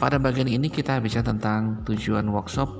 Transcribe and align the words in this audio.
Pada 0.00 0.16
bagian 0.16 0.48
ini 0.48 0.72
kita 0.72 0.96
bicara 0.96 1.28
tentang 1.28 1.84
tujuan 1.84 2.24
workshop, 2.32 2.72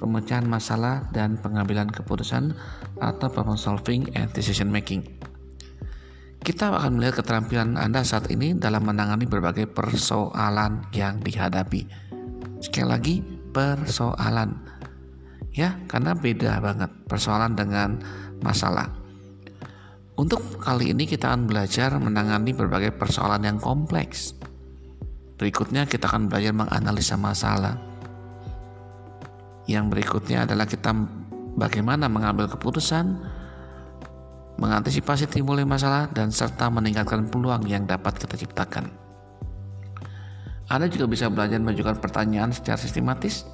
pemecahan 0.00 0.48
masalah 0.48 1.04
dan 1.12 1.36
pengambilan 1.36 1.92
keputusan 1.92 2.56
atau 2.96 3.28
problem 3.28 3.60
solving 3.60 4.08
and 4.16 4.32
decision 4.32 4.72
making. 4.72 5.04
Kita 6.40 6.72
akan 6.72 6.96
melihat 6.96 7.20
keterampilan 7.20 7.76
Anda 7.76 8.00
saat 8.08 8.32
ini 8.32 8.56
dalam 8.56 8.88
menangani 8.88 9.28
berbagai 9.28 9.68
persoalan 9.68 10.88
yang 10.96 11.20
dihadapi. 11.20 11.84
Sekali 12.64 12.88
lagi, 12.88 13.14
persoalan. 13.52 14.56
Ya, 15.52 15.76
karena 15.92 16.16
beda 16.16 16.56
banget 16.64 16.88
persoalan 17.04 17.52
dengan 17.52 18.00
masalah. 18.40 18.88
Untuk 20.16 20.40
kali 20.64 20.88
ini 20.96 21.04
kita 21.04 21.36
akan 21.36 21.44
belajar 21.44 22.00
menangani 22.00 22.56
berbagai 22.56 22.96
persoalan 22.96 23.44
yang 23.44 23.58
kompleks. 23.60 24.32
Berikutnya 25.38 25.86
kita 25.86 26.10
akan 26.10 26.26
belajar 26.26 26.50
menganalisa 26.50 27.14
masalah. 27.14 27.78
Yang 29.70 29.84
berikutnya 29.94 30.42
adalah 30.42 30.66
kita 30.66 30.90
bagaimana 31.54 32.10
mengambil 32.10 32.50
keputusan, 32.50 33.22
mengantisipasi 34.58 35.30
timbulnya 35.30 35.62
masalah, 35.62 36.10
dan 36.10 36.34
serta 36.34 36.66
meningkatkan 36.66 37.30
peluang 37.30 37.62
yang 37.70 37.86
dapat 37.86 38.18
kita 38.18 38.34
ciptakan. 38.34 38.90
Anda 40.68 40.90
juga 40.90 41.06
bisa 41.06 41.30
belajar 41.30 41.62
mengajukan 41.62 42.02
pertanyaan 42.02 42.50
secara 42.50 42.76
sistematis 42.76 43.46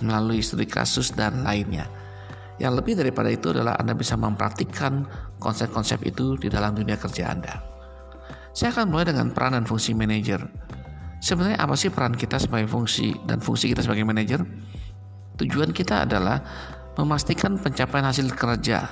melalui 0.00 0.40
studi 0.40 0.64
kasus 0.64 1.10
dan 1.10 1.42
lainnya. 1.42 1.90
Yang 2.56 2.72
lebih 2.80 2.94
daripada 2.96 3.28
itu 3.28 3.52
adalah 3.52 3.76
Anda 3.76 3.92
bisa 3.92 4.16
mempraktikkan 4.16 5.04
konsep-konsep 5.42 6.00
itu 6.06 6.40
di 6.40 6.48
dalam 6.48 6.72
dunia 6.72 6.96
kerja 6.96 7.28
Anda. 7.34 7.75
Saya 8.56 8.72
akan 8.72 8.88
mulai 8.88 9.12
dengan 9.12 9.28
peran 9.36 9.52
dan 9.52 9.68
fungsi 9.68 9.92
manajer. 9.92 10.40
Sebenarnya 11.20 11.60
apa 11.60 11.76
sih 11.76 11.92
peran 11.92 12.16
kita 12.16 12.40
sebagai 12.40 12.72
fungsi 12.72 13.12
dan 13.28 13.36
fungsi 13.44 13.68
kita 13.68 13.84
sebagai 13.84 14.08
manajer? 14.08 14.40
Tujuan 15.36 15.76
kita 15.76 16.08
adalah 16.08 16.40
memastikan 16.96 17.60
pencapaian 17.60 18.08
hasil 18.08 18.32
kerja 18.32 18.88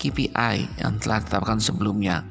KPI 0.00 0.80
yang 0.80 0.96
telah 0.96 1.20
ditetapkan 1.20 1.60
sebelumnya. 1.60 2.24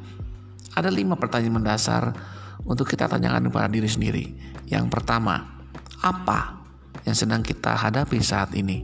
Ada 0.73 0.89
lima 0.89 1.13
pertanyaan 1.21 1.61
mendasar 1.61 2.17
untuk 2.65 2.89
kita 2.89 3.05
tanyakan 3.05 3.53
kepada 3.53 3.69
diri 3.69 3.85
sendiri. 3.85 4.25
Yang 4.65 4.89
pertama, 4.89 5.61
apa 6.01 6.65
yang 7.05 7.13
sedang 7.13 7.45
kita 7.45 7.77
hadapi 7.77 8.17
saat 8.25 8.57
ini? 8.57 8.81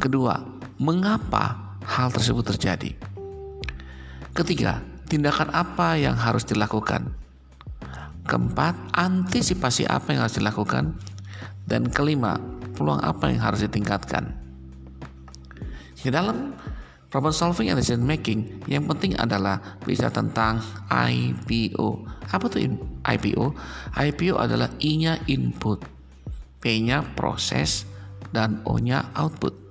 Kedua, 0.00 0.40
mengapa 0.80 1.76
hal 1.84 2.08
tersebut 2.16 2.56
terjadi? 2.56 2.96
Ketiga, 4.32 4.80
tindakan 5.08 5.48
apa 5.56 5.96
yang 5.96 6.14
harus 6.14 6.44
dilakukan. 6.44 7.10
Keempat, 8.28 8.76
antisipasi 8.92 9.88
apa 9.88 10.12
yang 10.12 10.28
harus 10.28 10.36
dilakukan. 10.36 10.94
Dan 11.64 11.88
kelima, 11.88 12.36
peluang 12.76 13.00
apa 13.00 13.32
yang 13.32 13.40
harus 13.40 13.64
ditingkatkan. 13.64 14.36
Di 15.98 16.08
dalam 16.12 16.56
problem 17.08 17.32
solving 17.32 17.72
and 17.72 17.80
decision 17.80 18.04
making, 18.04 18.64
yang 18.68 18.84
penting 18.88 19.16
adalah 19.16 19.80
bisa 19.84 20.12
tentang 20.12 20.60
IPO. 20.88 22.04
Apa 22.28 22.44
tuh 22.52 22.64
IPO? 23.04 23.44
IPO 23.96 24.34
adalah 24.36 24.68
I-nya 24.80 25.20
input, 25.28 25.84
P-nya 26.60 27.04
proses, 27.16 27.88
dan 28.32 28.60
O-nya 28.64 29.08
output. 29.16 29.67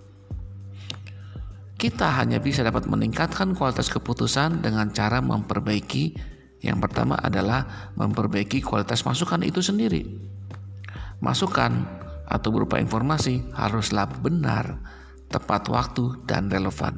Kita 1.77 2.09
hanya 2.17 2.41
bisa 2.41 2.65
dapat 2.65 2.89
meningkatkan 2.89 3.53
kualitas 3.53 3.93
keputusan 3.93 4.65
dengan 4.65 4.89
cara 4.89 5.21
memperbaiki 5.21 6.17
yang 6.65 6.81
pertama 6.81 7.13
adalah 7.21 7.93
memperbaiki 7.93 8.65
kualitas 8.65 9.05
masukan 9.05 9.45
itu 9.45 9.61
sendiri. 9.61 10.01
Masukan 11.21 11.85
atau 12.25 12.49
berupa 12.49 12.81
informasi 12.81 13.53
haruslah 13.53 14.09
benar, 14.09 14.81
tepat 15.29 15.69
waktu, 15.69 16.17
dan 16.25 16.49
relevan. 16.49 16.97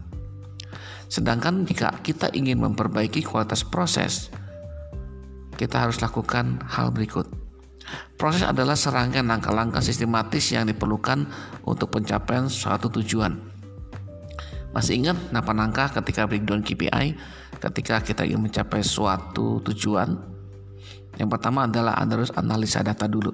Sedangkan 1.11 1.67
jika 1.67 1.99
kita 1.99 2.31
ingin 2.31 2.63
memperbaiki 2.63 3.19
kualitas 3.27 3.67
proses, 3.67 4.31
kita 5.59 5.75
harus 5.75 5.99
lakukan 5.99 6.63
hal 6.71 6.95
berikut. 6.95 7.27
Proses 8.15 8.47
adalah 8.47 8.79
serangkaian 8.79 9.27
langkah-langkah 9.27 9.83
sistematis 9.83 10.55
yang 10.55 10.71
diperlukan 10.71 11.27
untuk 11.67 11.91
pencapaian 11.91 12.47
suatu 12.47 12.87
tujuan. 12.87 13.58
Masih 14.69 15.01
ingat 15.01 15.17
napa 15.33 15.49
nangka 15.49 15.89
ketika 15.97 16.29
breakdown 16.29 16.61
KPI 16.61 17.17
ketika 17.57 18.05
kita 18.05 18.21
ingin 18.21 18.45
mencapai 18.45 18.85
suatu 18.85 19.57
tujuan? 19.65 20.13
Yang 21.17 21.29
pertama 21.35 21.65
adalah 21.65 21.97
Anda 21.97 22.21
harus 22.21 22.31
analisa 22.37 22.85
data 22.85 23.09
dulu. 23.09 23.33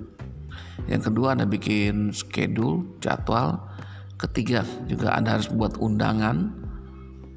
Yang 0.88 1.12
kedua 1.12 1.36
Anda 1.36 1.46
bikin 1.46 2.16
schedule, 2.16 2.98
jadwal. 3.04 3.62
Ketiga 4.16 4.64
juga 4.88 5.12
Anda 5.12 5.36
harus 5.36 5.52
buat 5.52 5.76
undangan 5.76 6.56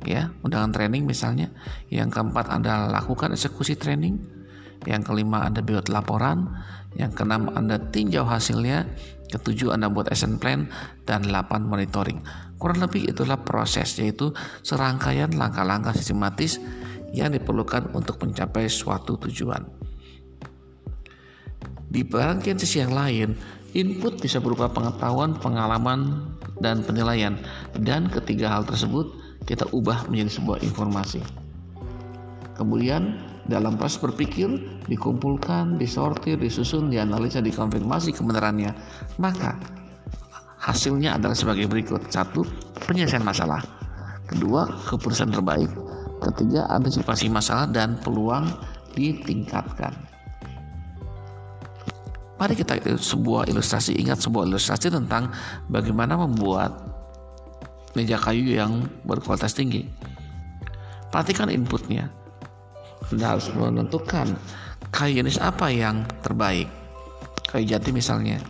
ya, 0.06 0.30
undangan 0.47 0.70
training 0.70 1.03
misalnya. 1.04 1.50
Yang 1.91 2.15
keempat 2.15 2.54
Anda 2.54 2.86
lakukan 2.88 3.34
eksekusi 3.34 3.75
training. 3.75 4.22
Yang 4.86 5.10
kelima 5.10 5.42
Anda 5.42 5.59
buat 5.59 5.91
laporan. 5.91 6.48
Yang 6.94 7.19
keenam 7.19 7.50
Anda 7.50 7.82
tinjau 7.91 8.22
hasilnya. 8.22 8.86
Ketujuh 9.28 9.77
Anda 9.77 9.93
buat 9.93 10.09
action 10.09 10.41
plan 10.41 10.72
dan 11.05 11.28
delapan 11.28 11.69
monitoring. 11.69 12.25
Kurang 12.56 12.81
lebih 12.81 13.12
itulah 13.12 13.39
proses 13.44 13.94
yaitu 14.00 14.33
serangkaian 14.65 15.31
langkah-langkah 15.37 15.93
sistematis 15.93 16.56
yang 17.12 17.33
diperlukan 17.33 17.93
untuk 17.93 18.21
mencapai 18.21 18.69
suatu 18.69 19.21
tujuan. 19.28 19.65
Di 21.89 22.05
bagian 22.05 22.61
sisi 22.61 22.84
yang 22.84 22.93
lain, 22.93 23.33
input 23.72 24.21
bisa 24.21 24.41
berupa 24.44 24.69
pengetahuan, 24.69 25.37
pengalaman, 25.41 26.28
dan 26.60 26.84
penilaian. 26.84 27.37
Dan 27.77 28.12
ketiga 28.12 28.53
hal 28.53 28.69
tersebut 28.69 29.09
kita 29.49 29.65
ubah 29.72 30.05
menjadi 30.12 30.37
sebuah 30.37 30.59
informasi. 30.60 31.25
Kemudian 32.59 33.16
dalam 33.48 33.81
proses 33.81 33.98
berpikir 33.98 34.47
dikumpulkan, 34.86 35.81
disortir, 35.81 36.36
disusun, 36.36 36.92
dianalisa, 36.92 37.41
dikonfirmasi 37.41 38.12
kebenarannya. 38.12 38.76
Maka 39.16 39.56
Hasilnya 40.59 41.14
adalah 41.14 41.38
sebagai 41.38 41.70
berikut. 41.70 42.10
Satu, 42.10 42.42
penyelesaian 42.84 43.22
masalah. 43.22 43.62
Kedua, 44.26 44.66
keputusan 44.91 45.31
terbaik. 45.31 45.70
Ketiga, 46.19 46.66
antisipasi 46.69 47.31
masalah 47.31 47.70
dan 47.70 47.94
peluang 48.03 48.50
ditingkatkan. 48.92 49.94
Mari 52.38 52.54
kita 52.54 52.78
sebuah 52.98 53.50
ilustrasi 53.50 53.98
ingat 53.98 54.22
sebuah 54.22 54.47
ilustrasi 54.47 54.94
tentang 54.94 55.30
bagaimana 55.70 56.15
membuat 56.19 56.86
meja 57.98 58.19
kayu 58.19 58.59
yang 58.59 58.86
berkualitas 59.06 59.54
tinggi. 59.54 59.86
Perhatikan 61.09 61.50
inputnya. 61.50 62.10
Anda 63.08 63.36
harus 63.36 63.48
menentukan 63.52 64.36
kayu 64.92 65.20
jenis 65.24 65.41
apa 65.41 65.72
yang 65.72 66.04
terbaik. 66.20 66.69
Kayu 67.48 67.64
jati 67.64 67.91
misalnya. 67.92 68.41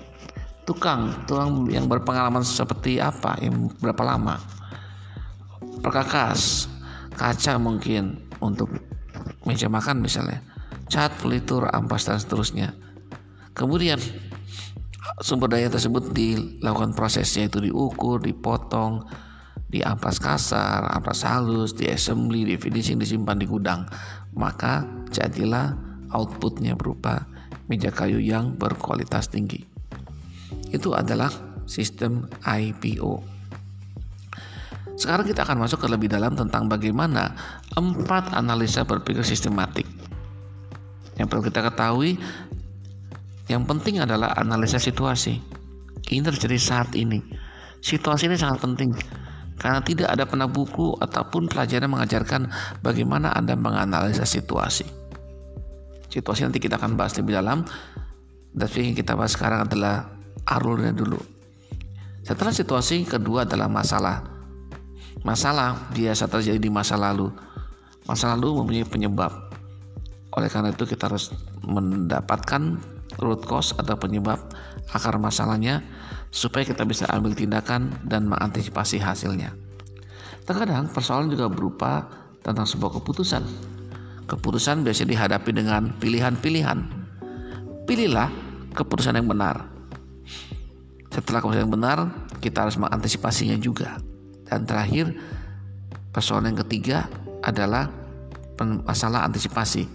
Tukang 0.66 1.24
tukang 1.24 1.64
yang 1.72 1.88
berpengalaman 1.88 2.44
seperti 2.44 3.00
apa 3.00 3.38
yang 3.41 3.72
berapa 3.80 4.04
lama. 4.04 4.36
Perkakas 5.80 6.66
kaca 7.14 7.56
mungkin 7.56 8.18
untuk 8.42 8.68
meja 9.47 9.70
makan 9.70 10.02
misalnya. 10.02 10.42
Cat 10.91 11.14
pelitur 11.22 11.68
ampas 11.70 12.04
dan 12.04 12.18
seterusnya. 12.18 12.74
Kemudian 13.54 14.00
sumber 15.22 15.50
daya 15.50 15.72
tersebut 15.72 16.12
dilakukan 16.12 16.92
prosesnya 16.94 17.48
itu 17.48 17.58
diukur 17.64 18.20
dipotong 18.20 19.02
di 19.68 19.84
ampas 19.84 20.16
kasar 20.16 20.88
ampas 20.97 21.28
halus 21.28 21.76
di 21.76 21.92
assembly 21.92 22.48
di 22.48 22.56
finishing 22.56 22.97
disimpan 22.97 23.36
di 23.36 23.44
gudang 23.44 23.84
maka 24.38 24.86
jadilah 25.10 25.74
outputnya 26.14 26.78
berupa 26.78 27.26
meja 27.66 27.90
kayu 27.90 28.22
yang 28.22 28.54
berkualitas 28.54 29.28
tinggi 29.28 29.66
itu 30.72 30.92
adalah 30.92 31.32
sistem 31.68 32.28
IPO. 32.44 33.20
Sekarang 34.98 35.24
kita 35.24 35.46
akan 35.46 35.62
masuk 35.62 35.86
ke 35.86 35.88
lebih 35.88 36.10
dalam 36.10 36.34
tentang 36.34 36.66
bagaimana 36.66 37.30
empat 37.78 38.34
analisa 38.34 38.82
berpikir 38.82 39.22
sistematik. 39.22 39.86
Yang 41.14 41.26
perlu 41.30 41.42
kita 41.46 41.60
ketahui, 41.70 42.18
yang 43.46 43.62
penting 43.62 44.02
adalah 44.02 44.34
analisa 44.34 44.82
situasi. 44.82 45.38
Ini 46.08 46.22
terjadi 46.24 46.58
saat 46.58 46.90
ini. 46.98 47.22
Situasi 47.78 48.26
ini 48.26 48.34
sangat 48.34 48.58
penting 48.64 48.90
karena 49.59 49.83
tidak 49.83 50.09
ada 50.15 50.25
pernah 50.25 50.47
buku 50.47 50.95
ataupun 51.03 51.51
pelajaran 51.51 51.91
mengajarkan 51.91 52.47
bagaimana 52.78 53.34
Anda 53.34 53.59
menganalisa 53.59 54.22
situasi. 54.22 54.87
Situasi 56.09 56.47
nanti 56.47 56.63
kita 56.63 56.78
akan 56.78 56.95
bahas 56.95 57.19
lebih 57.19 57.37
dalam. 57.37 57.66
Tapi 58.55 58.91
yang 58.91 58.97
kita 58.97 59.19
bahas 59.19 59.34
sekarang 59.34 59.66
adalah 59.66 60.09
alurnya 60.47 60.95
dulu. 60.95 61.19
Setelah 62.22 62.55
situasi 62.55 63.05
kedua 63.05 63.45
adalah 63.45 63.66
masalah. 63.66 64.25
Masalah 65.27 65.91
biasa 65.91 66.31
terjadi 66.31 66.57
di 66.63 66.71
masa 66.71 66.95
lalu. 66.95 67.28
Masa 68.07 68.33
lalu 68.39 68.63
mempunyai 68.63 68.87
penyebab. 68.87 69.33
Oleh 70.39 70.49
karena 70.49 70.71
itu 70.71 70.87
kita 70.87 71.10
harus 71.10 71.34
mendapatkan 71.66 72.78
root 73.19 73.43
cause 73.45 73.75
atau 73.75 73.99
penyebab 73.99 74.39
akar 74.92 75.20
masalahnya 75.20 75.84
supaya 76.32 76.64
kita 76.64 76.84
bisa 76.84 77.04
ambil 77.12 77.32
tindakan 77.36 77.92
dan 78.04 78.28
mengantisipasi 78.28 79.00
hasilnya. 79.00 79.52
Terkadang 80.48 80.88
persoalan 80.88 81.28
juga 81.28 81.48
berupa 81.52 82.08
tentang 82.40 82.64
sebuah 82.64 83.00
keputusan. 83.00 83.44
Keputusan 84.28 84.84
biasanya 84.84 85.08
dihadapi 85.12 85.50
dengan 85.52 85.92
pilihan-pilihan. 86.00 86.78
Pilihlah 87.84 88.28
keputusan 88.76 89.16
yang 89.16 89.28
benar. 89.28 89.68
Setelah 91.08 91.40
keputusan 91.40 91.64
yang 91.64 91.72
benar, 91.72 91.98
kita 92.40 92.68
harus 92.68 92.76
mengantisipasinya 92.76 93.56
juga. 93.60 93.96
Dan 94.48 94.64
terakhir, 94.64 95.12
persoalan 96.12 96.52
yang 96.52 96.60
ketiga 96.64 97.08
adalah 97.44 97.88
masalah 98.84 99.24
antisipasi. 99.28 99.88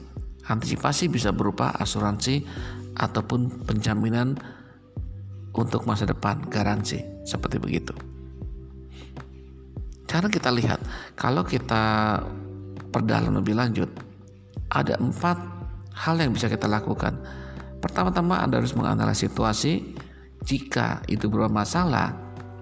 Antisipasi 0.50 1.10
bisa 1.10 1.34
berupa 1.34 1.74
asuransi 1.78 2.46
ataupun 2.94 3.66
penjaminan 3.66 4.38
untuk 5.54 5.86
masa 5.86 6.10
depan, 6.10 6.42
garansi, 6.50 7.02
seperti 7.24 7.62
begitu. 7.62 7.94
Karena 10.10 10.30
kita 10.30 10.54
lihat, 10.54 10.78
kalau 11.18 11.42
kita 11.42 12.22
perdalam 12.94 13.34
lebih 13.42 13.58
lanjut, 13.58 13.90
ada 14.70 14.98
empat 14.98 15.38
hal 15.94 16.22
yang 16.22 16.34
bisa 16.34 16.50
kita 16.50 16.70
lakukan. 16.70 17.18
Pertama-tama 17.82 18.42
Anda 18.42 18.62
harus 18.62 18.78
menganalisis 18.78 19.30
situasi. 19.30 19.98
Jika 20.44 21.02
itu 21.08 21.32
bermasalah, 21.32 22.14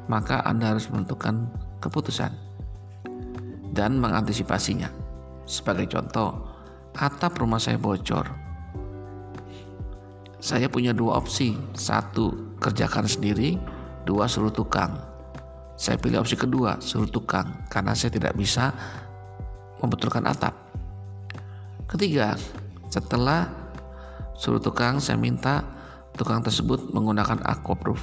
maka 0.08 0.44
Anda 0.48 0.76
harus 0.76 0.88
menentukan 0.88 1.50
keputusan 1.82 2.32
dan 3.74 3.98
mengantisipasinya. 4.00 4.88
Sebagai 5.44 5.92
contoh, 5.92 6.46
atap 6.96 7.36
rumah 7.42 7.60
saya 7.60 7.76
bocor. 7.76 8.41
Saya 10.42 10.66
punya 10.66 10.90
dua 10.90 11.22
opsi, 11.22 11.54
satu 11.78 12.58
kerjakan 12.58 13.06
sendiri, 13.06 13.62
dua 14.10 14.26
suruh 14.26 14.50
tukang. 14.50 14.98
Saya 15.78 16.02
pilih 16.02 16.18
opsi 16.18 16.34
kedua, 16.34 16.82
suruh 16.82 17.06
tukang, 17.06 17.70
karena 17.70 17.94
saya 17.94 18.10
tidak 18.10 18.34
bisa 18.34 18.74
membetulkan 19.86 20.26
atap. 20.26 20.58
Ketiga, 21.86 22.34
setelah 22.90 23.54
suruh 24.34 24.58
tukang, 24.58 24.98
saya 24.98 25.14
minta 25.22 25.62
tukang 26.18 26.42
tersebut 26.42 26.90
menggunakan 26.90 27.38
aquaproof 27.46 28.02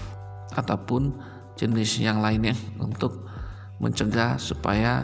ataupun 0.55 1.19
jenis 1.59 1.99
yang 1.99 2.23
lainnya 2.23 2.55
untuk 2.87 3.27
mencegah 3.83 4.39
supaya 4.39 5.03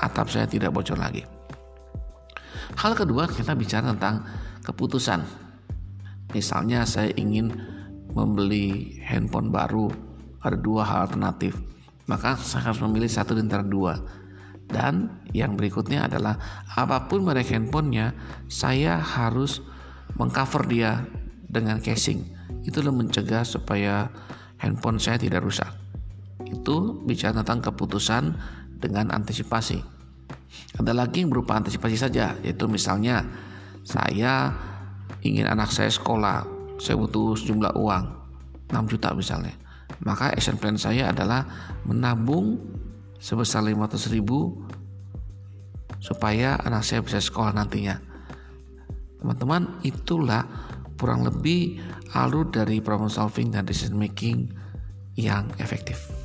atap 0.00 0.32
saya 0.32 0.48
tidak 0.48 0.72
bocor 0.72 0.96
lagi. 0.96 1.28
Hal 2.80 2.96
kedua 2.96 3.28
kita 3.28 3.52
bicara 3.52 3.92
tentang 3.92 4.24
keputusan. 4.64 5.45
Misalnya 6.34 6.82
saya 6.88 7.12
ingin 7.14 7.52
membeli 8.16 8.98
handphone 9.04 9.52
baru, 9.52 9.92
ada 10.40 10.56
dua 10.56 10.82
hal 10.88 10.98
alternatif. 11.10 11.54
Maka 12.06 12.38
saya 12.38 12.70
harus 12.70 12.80
memilih 12.82 13.10
satu 13.10 13.34
di 13.34 13.42
antara 13.42 13.66
dua. 13.66 13.98
Dan 14.66 15.22
yang 15.30 15.54
berikutnya 15.54 16.10
adalah 16.10 16.38
apa 16.74 17.06
pun 17.06 17.22
merek 17.22 17.54
handphonenya, 17.54 18.14
saya 18.50 18.98
harus 18.98 19.62
mengcover 20.18 20.66
dia 20.66 21.06
dengan 21.46 21.78
casing. 21.78 22.26
Itulah 22.66 22.90
mencegah 22.90 23.46
supaya 23.46 24.10
handphone 24.58 24.98
saya 24.98 25.22
tidak 25.22 25.46
rusak. 25.46 25.70
Itu 26.46 27.02
bicara 27.06 27.42
tentang 27.42 27.62
keputusan 27.62 28.34
dengan 28.78 29.14
antisipasi. 29.14 29.82
Ada 30.76 30.92
lagi 30.92 31.22
yang 31.22 31.30
berupa 31.30 31.58
antisipasi 31.58 31.96
saja, 31.98 32.34
yaitu 32.42 32.66
misalnya 32.66 33.22
saya 33.86 34.50
ingin 35.26 35.46
anak 35.50 35.74
saya 35.74 35.90
sekolah, 35.90 36.46
saya 36.78 36.94
butuh 36.94 37.34
sejumlah 37.34 37.74
uang, 37.74 38.04
6 38.70 38.92
juta 38.92 39.10
misalnya. 39.12 39.54
Maka 40.02 40.30
action 40.34 40.58
plan 40.58 40.78
saya 40.78 41.10
adalah 41.10 41.46
menabung 41.86 42.60
sebesar 43.18 43.64
500 43.64 44.12
ribu 44.12 44.66
supaya 45.98 46.54
anak 46.62 46.86
saya 46.86 47.02
bisa 47.02 47.18
sekolah 47.18 47.50
nantinya. 47.56 47.98
Teman-teman, 49.18 49.82
itulah 49.82 50.44
kurang 50.96 51.26
lebih 51.26 51.80
alur 52.14 52.48
dari 52.48 52.80
problem 52.80 53.10
solving 53.10 53.52
dan 53.52 53.66
decision 53.66 53.98
making 53.98 54.48
yang 55.16 55.48
efektif. 55.60 56.15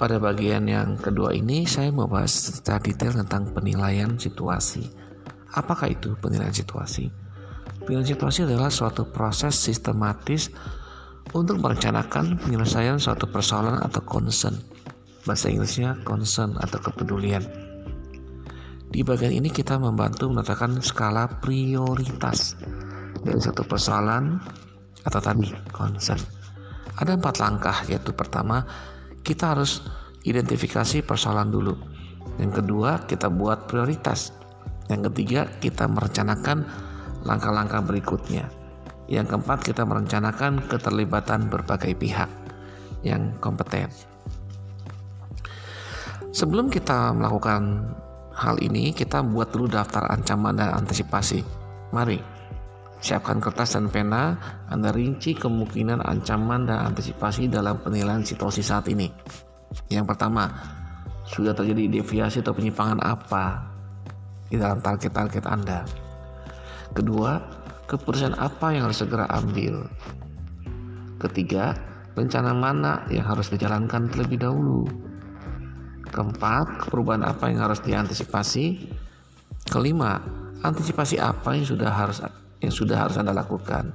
Pada 0.00 0.16
bagian 0.16 0.64
yang 0.64 0.96
kedua 0.96 1.36
ini 1.36 1.68
saya 1.68 1.92
mau 1.92 2.08
bahas 2.08 2.32
secara 2.32 2.80
detail 2.80 3.12
tentang 3.20 3.52
penilaian 3.52 4.16
situasi. 4.16 4.88
Apakah 5.52 5.92
itu 5.92 6.16
penilaian 6.16 6.56
situasi? 6.56 7.12
Penilaian 7.84 8.08
situasi 8.08 8.48
adalah 8.48 8.72
suatu 8.72 9.04
proses 9.12 9.52
sistematis 9.60 10.48
untuk 11.36 11.60
merencanakan 11.60 12.40
penyelesaian 12.40 12.96
suatu 12.96 13.28
persoalan 13.28 13.76
atau 13.84 14.00
concern. 14.00 14.56
Bahasa 15.28 15.52
Inggrisnya 15.52 16.00
concern 16.00 16.56
atau 16.56 16.80
kepedulian. 16.80 17.44
Di 18.88 19.04
bagian 19.04 19.36
ini 19.36 19.52
kita 19.52 19.76
membantu 19.76 20.32
menetapkan 20.32 20.80
skala 20.80 21.28
prioritas 21.44 22.56
dari 23.20 23.36
satu 23.36 23.68
persoalan 23.68 24.40
atau 25.04 25.20
tadi 25.20 25.52
concern. 25.76 26.24
Ada 26.96 27.20
empat 27.20 27.36
langkah 27.36 27.76
yaitu 27.84 28.16
pertama 28.16 28.64
kita 29.20 29.56
harus 29.56 29.84
identifikasi 30.24 31.04
persoalan 31.04 31.48
dulu. 31.48 31.74
Yang 32.40 32.64
kedua, 32.64 33.04
kita 33.04 33.28
buat 33.28 33.68
prioritas. 33.68 34.32
Yang 34.88 35.12
ketiga, 35.12 35.48
kita 35.60 35.86
merencanakan 35.86 36.66
langkah-langkah 37.24 37.84
berikutnya. 37.84 38.48
Yang 39.10 39.36
keempat, 39.36 39.58
kita 39.64 39.82
merencanakan 39.84 40.66
keterlibatan 40.70 41.50
berbagai 41.50 41.92
pihak 41.98 42.30
yang 43.04 43.36
kompeten. 43.42 43.90
Sebelum 46.30 46.70
kita 46.70 47.10
melakukan 47.10 47.90
hal 48.38 48.56
ini, 48.62 48.94
kita 48.94 49.20
buat 49.26 49.50
dulu 49.50 49.66
daftar 49.66 50.06
ancaman 50.14 50.54
dan 50.54 50.70
antisipasi. 50.78 51.42
Mari 51.90 52.39
Siapkan 53.00 53.40
kertas 53.40 53.72
dan 53.72 53.88
pena, 53.88 54.36
Anda 54.68 54.92
rinci 54.92 55.32
kemungkinan 55.32 56.04
ancaman 56.04 56.68
dan 56.68 56.92
antisipasi 56.92 57.48
dalam 57.48 57.80
penilaian 57.80 58.20
situasi 58.20 58.60
saat 58.60 58.92
ini. 58.92 59.08
Yang 59.88 60.12
pertama, 60.12 60.52
sudah 61.24 61.56
terjadi 61.56 62.00
deviasi 62.00 62.44
atau 62.44 62.52
penyimpangan 62.52 63.00
apa 63.00 63.64
di 64.52 64.60
dalam 64.60 64.84
target-target 64.84 65.44
Anda. 65.48 65.88
Kedua, 66.92 67.40
keputusan 67.88 68.36
apa 68.36 68.76
yang 68.76 68.90
harus 68.90 69.00
segera 69.00 69.24
ambil. 69.32 69.88
Ketiga, 71.24 71.72
rencana 72.18 72.52
mana 72.52 73.06
yang 73.08 73.24
harus 73.24 73.48
dijalankan 73.48 74.12
terlebih 74.12 74.44
dahulu. 74.44 74.84
Keempat, 76.10 76.90
perubahan 76.90 77.24
apa 77.24 77.48
yang 77.48 77.64
harus 77.64 77.80
diantisipasi. 77.80 78.90
Kelima, 79.70 80.18
antisipasi 80.66 81.16
apa 81.16 81.54
yang 81.54 81.64
sudah 81.64 81.88
harus 81.88 82.18
yang 82.60 82.72
sudah 82.72 83.08
harus 83.08 83.16
Anda 83.16 83.32
lakukan. 83.32 83.92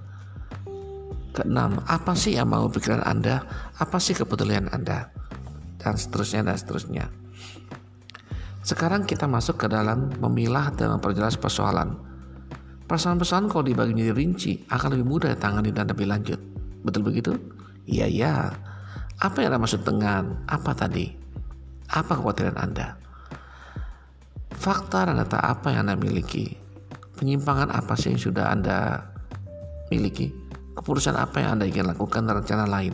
Keenam, 1.36 1.84
apa 1.86 2.16
sih 2.16 2.38
yang 2.38 2.50
mau 2.50 2.66
pikiran 2.72 3.04
Anda? 3.06 3.44
Apa 3.78 4.00
sih 4.00 4.16
kepedulian 4.16 4.72
Anda? 4.72 5.12
Dan 5.78 6.00
seterusnya 6.00 6.48
dan 6.48 6.58
seterusnya. 6.58 7.06
Sekarang 8.66 9.06
kita 9.06 9.30
masuk 9.30 9.62
ke 9.62 9.68
dalam 9.70 10.10
memilah 10.18 10.74
dan 10.74 10.98
memperjelas 10.98 11.38
persoalan. 11.38 12.02
Persoalan-persoalan 12.90 13.46
kalau 13.52 13.62
dibagi 13.62 13.94
menjadi 13.94 14.14
rinci 14.18 14.52
akan 14.70 14.98
lebih 14.98 15.06
mudah 15.06 15.30
ditangani 15.38 15.70
dan 15.70 15.86
lebih 15.86 16.10
lanjut. 16.10 16.40
Betul 16.82 17.06
begitu? 17.06 17.38
Iya, 17.86 18.10
iya. 18.10 18.34
Apa 19.22 19.46
yang 19.46 19.54
Anda 19.54 19.62
maksud 19.62 19.86
dengan 19.86 20.42
apa 20.50 20.74
tadi? 20.74 21.14
Apa 21.94 22.18
kekhawatiran 22.18 22.58
Anda? 22.58 22.98
Fakta 24.56 25.14
dan 25.14 25.22
data 25.22 25.38
apa 25.38 25.70
yang 25.70 25.86
Anda 25.86 26.00
miliki? 26.00 26.65
Penyimpangan 27.16 27.72
apa 27.72 27.96
sih 27.96 28.12
yang 28.12 28.22
sudah 28.22 28.52
Anda 28.52 29.00
miliki? 29.88 30.32
Keputusan 30.76 31.16
apa 31.16 31.40
yang 31.40 31.60
Anda 31.60 31.66
ingin 31.72 31.88
lakukan 31.88 32.28
rencana 32.28 32.68
lain? 32.68 32.92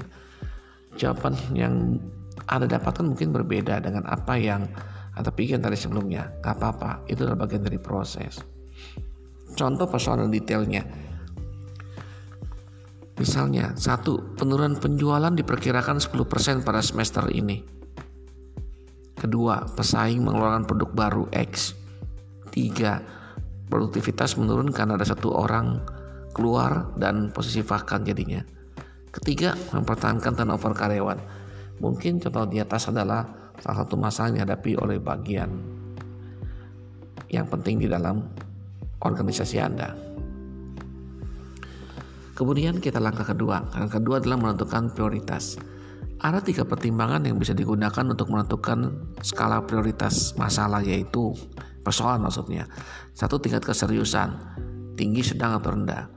Jawaban 0.94 1.34
yang 1.58 1.98
Anda 2.46 2.70
dapatkan 2.70 3.01
mungkin 3.01 3.34
berbeda 3.34 3.82
dengan 3.82 4.06
apa 4.06 4.38
yang 4.38 4.70
Anda 5.18 5.34
pikirkan 5.34 5.66
tadi 5.66 5.78
sebelumnya. 5.78 6.30
Gak 6.46 6.62
apa-apa, 6.62 7.10
itu 7.10 7.25
adalah 7.25 7.50
bagian 7.50 7.66
dari 7.66 7.82
proses. 7.82 8.38
Contoh 9.58 9.90
persoalan 9.90 10.30
detailnya. 10.30 10.86
Misalnya, 13.18 13.78
satu, 13.78 14.34
penurunan 14.34 14.82
penjualan 14.82 15.30
diperkirakan 15.30 16.01
10% 16.01 16.66
pada 16.66 16.82
semester 16.82 17.30
ini. 17.30 17.62
Kedua, 19.13 19.62
pesaing 19.78 20.25
mengeluarkan 20.25 20.66
produk 20.66 20.90
baru 20.90 21.24
X. 21.30 21.78
Tiga, 22.50 23.21
produktivitas 23.72 24.36
menurun 24.36 24.75
karena 24.75 25.00
ada 25.00 25.08
satu 25.08 25.32
orang 25.32 25.80
keluar 26.36 26.92
dan 27.00 27.32
posisi 27.32 27.63
vacant 27.63 28.04
jadinya. 28.04 28.44
Ketiga, 29.12 29.56
mempertahankan 29.72 30.36
turnover 30.36 30.75
karyawan. 30.75 31.20
Mungkin 31.80 32.20
contoh 32.20 32.46
di 32.51 32.60
atas 32.60 32.92
adalah 32.92 33.24
salah 33.60 33.88
satu 33.88 33.96
masalah 33.96 34.32
yang 34.32 34.44
dihadapi 34.44 34.75
oleh 34.75 35.00
bagian 35.00 35.50
yang 37.32 37.48
penting 37.48 37.80
di 37.80 37.88
dalam 37.88 38.28
organisasi 39.00 39.58
Anda. 39.63 39.96
Kemudian 42.36 42.84
kita 42.84 43.00
langkah 43.00 43.24
kedua. 43.24 43.63
Langkah 43.72 44.01
kedua 44.01 44.20
adalah 44.20 44.38
menentukan 44.40 44.92
prioritas. 44.92 45.56
Ada 46.22 46.42
tiga 46.42 46.66
pertimbangan 46.66 47.25
yang 47.25 47.42
bisa 47.42 47.54
digunakan 47.58 48.06
untuk 48.06 48.30
menentukan 48.30 48.94
skala 49.25 49.66
prioritas 49.66 50.38
masalah 50.38 50.86
yaitu 50.86 51.34
persoalan 51.82 52.26
maksudnya. 52.26 52.70
Satu 53.14 53.38
tingkat 53.42 53.66
keseriusan, 53.66 54.30
tinggi, 54.96 55.22
sedang 55.26 55.58
atau 55.58 55.74
rendah. 55.74 56.08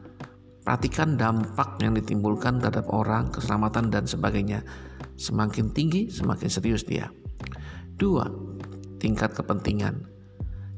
Perhatikan 0.64 1.20
dampak 1.20 1.76
yang 1.84 1.92
ditimbulkan 1.92 2.56
terhadap 2.56 2.88
orang, 2.88 3.28
keselamatan 3.28 3.92
dan 3.92 4.08
sebagainya. 4.08 4.64
Semakin 5.20 5.76
tinggi, 5.76 6.08
semakin 6.08 6.48
serius 6.48 6.88
dia. 6.88 7.12
Dua, 8.00 8.24
tingkat 8.96 9.36
kepentingan. 9.36 10.08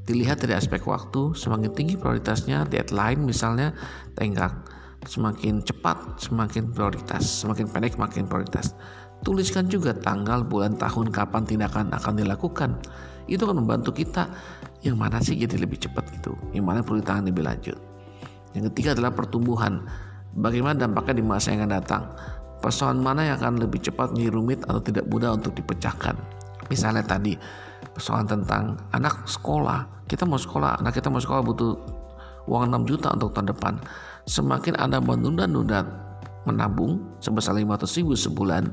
Dilihat 0.06 0.42
dari 0.42 0.58
aspek 0.58 0.82
waktu, 0.86 1.34
semakin 1.34 1.70
tinggi 1.74 1.94
prioritasnya, 1.94 2.66
deadline 2.66 3.22
misalnya, 3.22 3.74
tenggang. 4.18 4.66
Semakin 5.06 5.62
cepat, 5.62 6.18
semakin 6.18 6.74
prioritas. 6.74 7.22
Semakin 7.22 7.70
pendek, 7.70 7.94
semakin 7.94 8.26
prioritas. 8.26 8.74
Tuliskan 9.22 9.70
juga 9.70 9.94
tanggal, 9.94 10.42
bulan, 10.42 10.74
tahun, 10.78 11.14
kapan 11.14 11.42
tindakan 11.46 11.94
akan 11.94 12.14
dilakukan. 12.18 12.78
Itu 13.26 13.46
akan 13.46 13.66
membantu 13.66 13.94
kita 13.94 14.30
yang 14.86 14.98
mana 14.98 15.18
sih 15.18 15.34
jadi 15.34 15.58
lebih 15.58 15.82
cepat 15.82 16.06
gitu? 16.14 16.38
Yang 16.54 16.64
mana 16.64 16.78
perlu 16.80 17.02
ditangani 17.02 17.34
lebih 17.34 17.44
lanjut? 17.44 17.78
Yang 18.54 18.72
ketiga 18.72 18.96
adalah 18.96 19.12
pertumbuhan. 19.12 19.84
Bagaimana 20.36 20.76
dampaknya 20.76 21.20
di 21.20 21.24
masa 21.24 21.52
yang 21.52 21.66
akan 21.66 21.72
datang? 21.80 22.02
Persoalan 22.62 23.00
mana 23.00 23.26
yang 23.26 23.36
akan 23.36 23.60
lebih 23.60 23.84
cepat 23.84 24.14
menjadi 24.14 24.32
rumit 24.32 24.60
atau 24.64 24.80
tidak 24.80 25.04
mudah 25.12 25.36
untuk 25.36 25.52
dipecahkan? 25.56 26.16
Misalnya 26.72 27.04
tadi 27.04 27.36
persoalan 27.92 28.26
tentang 28.26 28.80
anak 28.96 29.28
sekolah. 29.28 30.06
Kita 30.06 30.24
mau 30.24 30.38
sekolah 30.38 30.80
anak 30.80 30.96
kita 30.96 31.10
mau 31.10 31.20
sekolah 31.20 31.42
butuh 31.42 31.72
uang 32.46 32.70
6 32.70 32.90
juta 32.90 33.12
untuk 33.12 33.34
tahun 33.34 33.50
depan. 33.52 33.74
Semakin 34.26 34.74
anda 34.78 34.98
menunda-nunda 35.02 35.82
menabung 36.46 37.02
sebesar 37.18 37.58
500 37.58 37.98
ribu 37.98 38.14
sebulan 38.14 38.64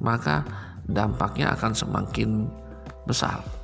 maka 0.00 0.46
dampaknya 0.86 1.52
akan 1.52 1.74
semakin 1.74 2.46
besar 3.04 3.59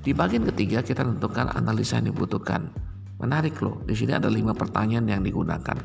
di 0.00 0.16
bagian 0.16 0.48
ketiga 0.48 0.80
kita 0.80 1.04
tentukan 1.04 1.52
analisa 1.52 2.00
yang 2.00 2.12
dibutuhkan. 2.12 2.72
Menarik 3.20 3.60
loh, 3.60 3.84
di 3.84 3.92
sini 3.92 4.16
ada 4.16 4.32
lima 4.32 4.56
pertanyaan 4.56 5.04
yang 5.04 5.20
digunakan. 5.20 5.76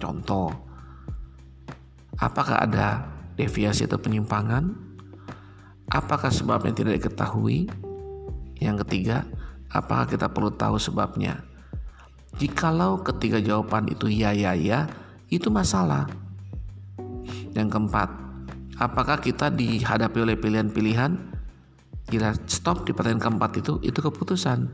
Contoh, 0.00 0.48
apakah 2.16 2.64
ada 2.64 3.04
deviasi 3.36 3.84
atau 3.84 4.00
penyimpangan? 4.00 4.72
Apakah 5.92 6.32
sebabnya 6.32 6.72
tidak 6.72 7.04
diketahui? 7.04 7.68
Yang 8.56 8.88
ketiga, 8.88 9.28
apakah 9.68 10.08
kita 10.08 10.32
perlu 10.32 10.48
tahu 10.56 10.80
sebabnya? 10.80 11.44
Jikalau 12.40 13.04
ketiga 13.04 13.36
jawaban 13.36 13.92
itu 13.92 14.08
ya 14.08 14.32
ya 14.32 14.56
ya, 14.56 14.88
itu 15.28 15.52
masalah. 15.52 16.08
Yang 17.52 17.68
keempat, 17.68 18.08
apakah 18.80 19.20
kita 19.20 19.52
dihadapi 19.52 20.24
oleh 20.24 20.40
pilihan-pilihan 20.40 21.31
Bila 22.12 22.36
stop 22.44 22.84
di 22.84 22.92
pertanyaan 22.92 23.24
keempat 23.24 23.64
itu, 23.64 23.80
itu 23.80 24.04
keputusan. 24.04 24.68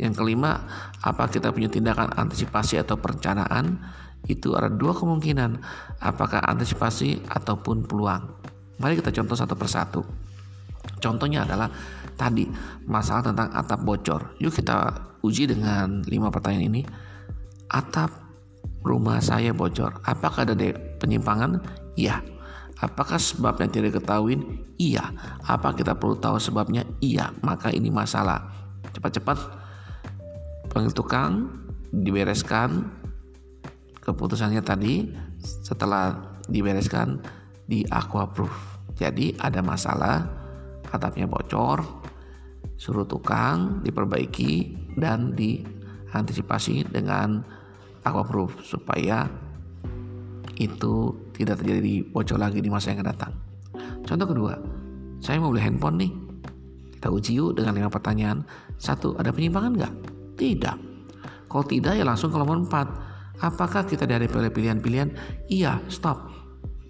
Yang 0.00 0.14
kelima, 0.16 0.64
apa 1.04 1.28
kita 1.28 1.52
punya 1.52 1.68
tindakan 1.68 2.08
antisipasi 2.16 2.80
atau 2.80 2.96
perencanaan? 2.96 3.84
Itu 4.24 4.56
ada 4.56 4.72
dua 4.72 4.96
kemungkinan, 4.96 5.60
apakah 6.00 6.40
antisipasi 6.40 7.20
ataupun 7.28 7.84
peluang. 7.84 8.32
Mari 8.80 8.96
kita 8.96 9.12
contoh 9.12 9.36
satu 9.36 9.52
persatu. 9.60 10.00
Contohnya 11.04 11.44
adalah 11.44 11.68
tadi 12.16 12.48
masalah 12.88 13.28
tentang 13.28 13.52
atap 13.52 13.84
bocor. 13.84 14.40
Yuk 14.40 14.56
kita 14.56 14.96
uji 15.20 15.50
dengan 15.50 16.00
lima 16.08 16.32
pertanyaan 16.32 16.66
ini. 16.72 16.82
Atap 17.68 18.08
rumah 18.86 19.20
saya 19.20 19.52
bocor. 19.52 20.00
Apakah 20.06 20.48
ada 20.48 20.56
penyimpangan? 20.96 21.60
Iya. 21.98 22.22
Apakah 22.78 23.18
sebabnya 23.18 23.66
tidak 23.66 23.98
diketahui? 23.98 24.38
Iya. 24.78 25.10
Apa 25.42 25.74
kita 25.74 25.98
perlu 25.98 26.14
tahu 26.14 26.38
sebabnya? 26.38 26.86
Iya. 27.02 27.34
Maka 27.42 27.74
ini 27.74 27.90
masalah. 27.90 28.54
Cepat-cepat 28.94 29.38
panggil 30.70 30.94
tukang, 30.94 31.50
dibereskan 31.90 32.86
keputusannya 33.98 34.62
tadi 34.62 35.10
setelah 35.42 36.38
dibereskan 36.46 37.18
di 37.66 37.82
aquaproof. 37.88 38.78
Jadi 38.94 39.34
ada 39.36 39.60
masalah, 39.60 40.24
atapnya 40.88 41.28
bocor, 41.28 41.82
suruh 42.78 43.04
tukang 43.04 43.82
diperbaiki 43.82 44.78
dan 44.96 45.34
diantisipasi 45.34 46.88
dengan 46.88 47.42
aquaproof 48.06 48.62
supaya 48.62 49.26
itu 50.58 51.14
tidak 51.38 51.62
terjadi 51.62 52.02
bocor 52.10 52.34
lagi 52.34 52.58
di 52.58 52.66
masa 52.66 52.90
yang 52.90 52.98
akan 52.98 53.08
datang. 53.14 53.32
Contoh 54.02 54.26
kedua, 54.26 54.58
saya 55.22 55.38
mau 55.38 55.54
beli 55.54 55.62
handphone 55.62 55.96
nih. 56.02 56.12
Kita 56.98 57.14
uji 57.14 57.38
yuk 57.38 57.54
dengan 57.54 57.78
lima 57.78 57.86
pertanyaan. 57.86 58.42
Satu, 58.74 59.14
ada 59.14 59.30
penyimpangan 59.30 59.70
nggak? 59.78 59.94
Tidak. 60.34 60.76
Kalau 61.46 61.64
tidak 61.64 61.94
ya 61.94 62.02
langsung 62.02 62.34
ke 62.34 62.38
nomor 62.42 62.58
empat. 62.58 62.90
Apakah 63.38 63.86
kita 63.86 64.02
oleh 64.02 64.50
pilihan-pilihan? 64.50 65.14
Iya, 65.46 65.78
stop. 65.86 66.26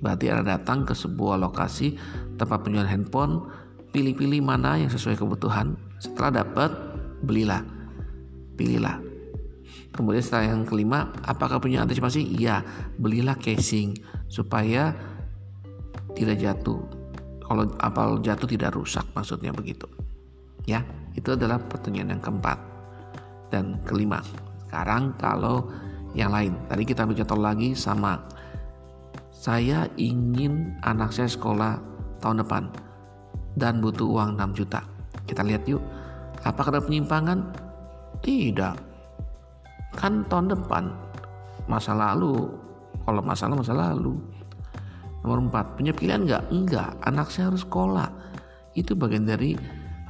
Berarti 0.00 0.32
ada 0.32 0.40
datang 0.40 0.88
ke 0.88 0.96
sebuah 0.96 1.36
lokasi 1.36 2.00
tempat 2.40 2.64
penjualan 2.64 2.88
handphone, 2.88 3.52
pilih-pilih 3.92 4.40
mana 4.40 4.80
yang 4.80 4.88
sesuai 4.88 5.20
kebutuhan. 5.20 5.76
Setelah 6.00 6.40
dapat, 6.40 6.72
belilah. 7.20 7.60
Pilihlah 8.56 9.07
Kemudian 9.98 10.22
setelah 10.22 10.54
yang 10.54 10.62
kelima, 10.62 11.10
apakah 11.26 11.58
punya 11.58 11.82
antisipasi? 11.82 12.22
Iya, 12.38 12.62
belilah 13.02 13.34
casing 13.34 13.98
supaya 14.30 14.94
tidak 16.14 16.38
jatuh. 16.38 16.78
Kalau 17.42 17.66
apal 17.82 18.22
jatuh 18.22 18.46
tidak 18.46 18.78
rusak, 18.78 19.02
maksudnya 19.10 19.50
begitu. 19.50 19.90
Ya, 20.70 20.86
itu 21.18 21.34
adalah 21.34 21.58
pertanyaan 21.58 22.14
yang 22.14 22.22
keempat 22.22 22.62
dan 23.50 23.82
kelima. 23.82 24.22
Sekarang 24.70 25.18
kalau 25.18 25.66
yang 26.14 26.30
lain, 26.30 26.54
tadi 26.70 26.86
kita 26.86 27.02
contoh 27.02 27.42
lagi 27.42 27.74
sama 27.74 28.22
saya 29.34 29.90
ingin 29.98 30.78
anak 30.86 31.10
saya 31.10 31.26
sekolah 31.26 31.82
tahun 32.22 32.46
depan 32.46 32.70
dan 33.58 33.82
butuh 33.82 34.06
uang 34.06 34.38
6 34.38 34.62
juta. 34.62 34.86
Kita 35.26 35.42
lihat 35.42 35.66
yuk, 35.66 35.82
apakah 36.46 36.70
ada 36.70 36.86
penyimpangan? 36.86 37.66
Tidak 38.22 38.87
kan 39.98 40.22
tahun 40.30 40.54
depan 40.54 40.94
masa 41.66 41.90
lalu. 41.90 42.46
Kalau 43.02 43.22
masalah 43.24 43.58
masa 43.58 43.74
lalu. 43.74 44.14
Nomor 45.26 45.50
empat 45.50 45.74
punya 45.74 45.90
pilihan 45.90 46.22
nggak. 46.22 46.42
Enggak 46.54 46.94
anak 47.02 47.34
saya 47.34 47.50
harus 47.50 47.66
sekolah. 47.66 48.06
Itu 48.78 48.94
bagian 48.94 49.26
dari 49.26 49.58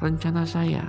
rencana 0.04 0.44
saya. 0.44 0.84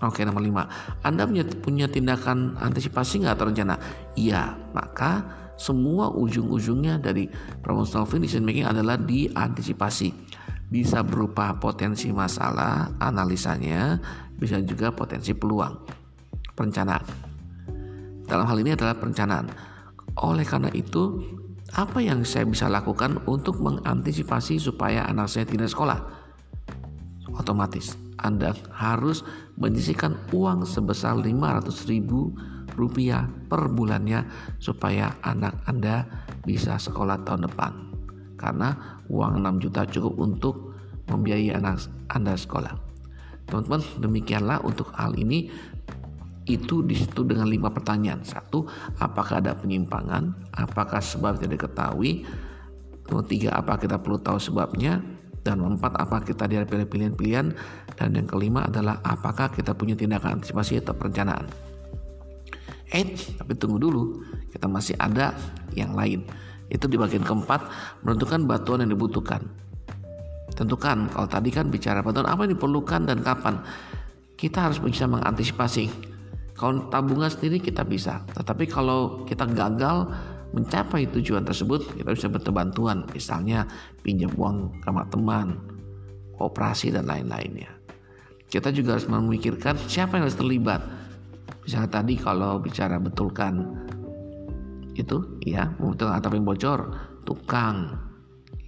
Oke 0.00 0.24
nomor 0.24 0.40
lima. 0.40 0.64
Anda 1.04 1.28
punya 1.28 1.44
punya 1.60 1.86
tindakan 1.92 2.56
antisipasi 2.56 3.20
nggak 3.22 3.34
atau 3.36 3.46
rencana? 3.52 3.74
Iya. 4.16 4.56
Maka 4.72 5.42
semua 5.60 6.08
ujung-ujungnya 6.10 6.96
dari 6.98 7.28
solving 7.84 8.24
decision 8.24 8.48
making 8.48 8.64
adalah 8.64 8.96
diantisipasi. 8.96 10.08
Bisa 10.72 11.04
berupa 11.04 11.52
potensi 11.60 12.08
masalah 12.08 12.96
analisanya 12.96 14.00
bisa 14.32 14.56
juga 14.64 14.88
potensi 14.88 15.36
peluang. 15.36 16.00
Perencanaan 16.56 17.31
dalam 18.32 18.48
hal 18.48 18.56
ini 18.64 18.72
adalah 18.72 18.96
perencanaan. 18.96 19.52
Oleh 20.24 20.48
karena 20.48 20.72
itu, 20.72 21.20
apa 21.76 22.00
yang 22.00 22.24
saya 22.24 22.48
bisa 22.48 22.64
lakukan 22.72 23.20
untuk 23.28 23.60
mengantisipasi 23.60 24.56
supaya 24.56 25.04
anak 25.04 25.28
saya 25.28 25.44
tidak 25.44 25.68
sekolah? 25.68 26.00
Otomatis 27.36 27.92
Anda 28.16 28.56
harus 28.72 29.20
menyisihkan 29.60 30.32
uang 30.32 30.64
sebesar 30.64 31.20
500 31.20 31.92
ribu 31.92 32.32
rupiah 32.72 33.28
per 33.52 33.68
bulannya 33.68 34.24
supaya 34.56 35.12
anak 35.20 35.60
Anda 35.68 36.08
bisa 36.48 36.80
sekolah 36.80 37.20
tahun 37.28 37.52
depan. 37.52 37.72
Karena 38.40 39.00
uang 39.12 39.44
6 39.44 39.60
juta 39.60 39.84
cukup 39.84 40.16
untuk 40.16 40.72
membiayai 41.12 41.52
anak 41.56 41.84
Anda 42.08 42.32
sekolah. 42.32 42.72
Teman-teman, 43.48 43.84
demikianlah 44.00 44.64
untuk 44.64 44.88
hal 44.96 45.12
ini 45.20 45.52
itu 46.46 46.82
di 46.82 46.98
situ 46.98 47.22
dengan 47.22 47.46
lima 47.46 47.70
pertanyaan. 47.70 48.26
Satu, 48.26 48.66
apakah 48.98 49.38
ada 49.38 49.54
penyimpangan? 49.54 50.50
Apakah 50.50 50.98
sebab 50.98 51.38
tidak 51.38 51.62
diketahui? 51.62 52.26
Nomor 53.10 53.26
tiga, 53.26 53.54
apa 53.54 53.78
kita 53.78 53.98
perlu 54.02 54.18
tahu 54.18 54.38
sebabnya? 54.42 54.98
Dan 55.42 55.58
empat, 55.58 55.98
apa 55.98 56.22
kita 56.22 56.46
dihadapi 56.46 56.86
pilihan-pilihan? 56.86 57.46
Dan 57.98 58.08
yang 58.14 58.26
kelima 58.30 58.66
adalah 58.66 59.02
apakah 59.02 59.50
kita 59.50 59.74
punya 59.74 59.98
tindakan 59.98 60.38
antisipasi 60.38 60.78
atau 60.78 60.94
perencanaan? 60.94 61.46
Eh, 62.92 63.16
tapi 63.40 63.56
tunggu 63.56 63.80
dulu, 63.80 64.22
kita 64.52 64.68
masih 64.68 64.94
ada 65.00 65.34
yang 65.72 65.96
lain, 65.96 66.22
Itu 66.72 66.88
di 66.88 66.96
bagian 66.96 67.20
keempat 67.20 67.68
menentukan 68.00 68.48
bantuan 68.48 68.80
yang 68.80 68.96
dibutuhkan. 68.96 69.44
Tentukan 70.56 71.08
kalau 71.12 71.28
tadi 71.28 71.52
kan 71.52 71.68
bicara 71.68 72.00
bantuan 72.00 72.24
apa 72.24 72.48
yang 72.48 72.56
diperlukan 72.56 73.08
dan 73.08 73.20
kapan. 73.20 73.60
Kita 74.40 74.68
harus 74.68 74.80
bisa 74.80 75.04
mengantisipasi. 75.04 76.11
Kalau 76.52 76.86
tabungan 76.92 77.32
sendiri 77.32 77.58
kita 77.58 77.82
bisa, 77.82 78.22
tetapi 78.36 78.68
kalau 78.68 79.24
kita 79.24 79.48
gagal 79.48 80.08
mencapai 80.52 81.08
tujuan 81.08 81.48
tersebut, 81.48 81.96
kita 81.96 82.12
bisa 82.12 82.28
bantuan, 82.52 83.08
misalnya 83.16 83.64
pinjam 84.04 84.28
uang 84.36 84.84
sama 84.84 85.08
teman, 85.08 85.56
operasi 86.36 86.92
dan 86.92 87.08
lain-lainnya. 87.08 87.72
Kita 88.52 88.68
juga 88.68 89.00
harus 89.00 89.08
memikirkan 89.08 89.80
siapa 89.88 90.20
yang 90.20 90.28
harus 90.28 90.36
terlibat. 90.36 90.84
Misalnya 91.64 91.88
tadi 91.88 92.20
kalau 92.20 92.60
bicara 92.60 93.00
betulkan 93.00 93.64
itu 94.92 95.40
ya, 95.40 95.72
membetulkan 95.80 96.20
atap 96.20 96.36
yang 96.36 96.44
bocor, 96.44 96.80
tukang, 97.24 97.96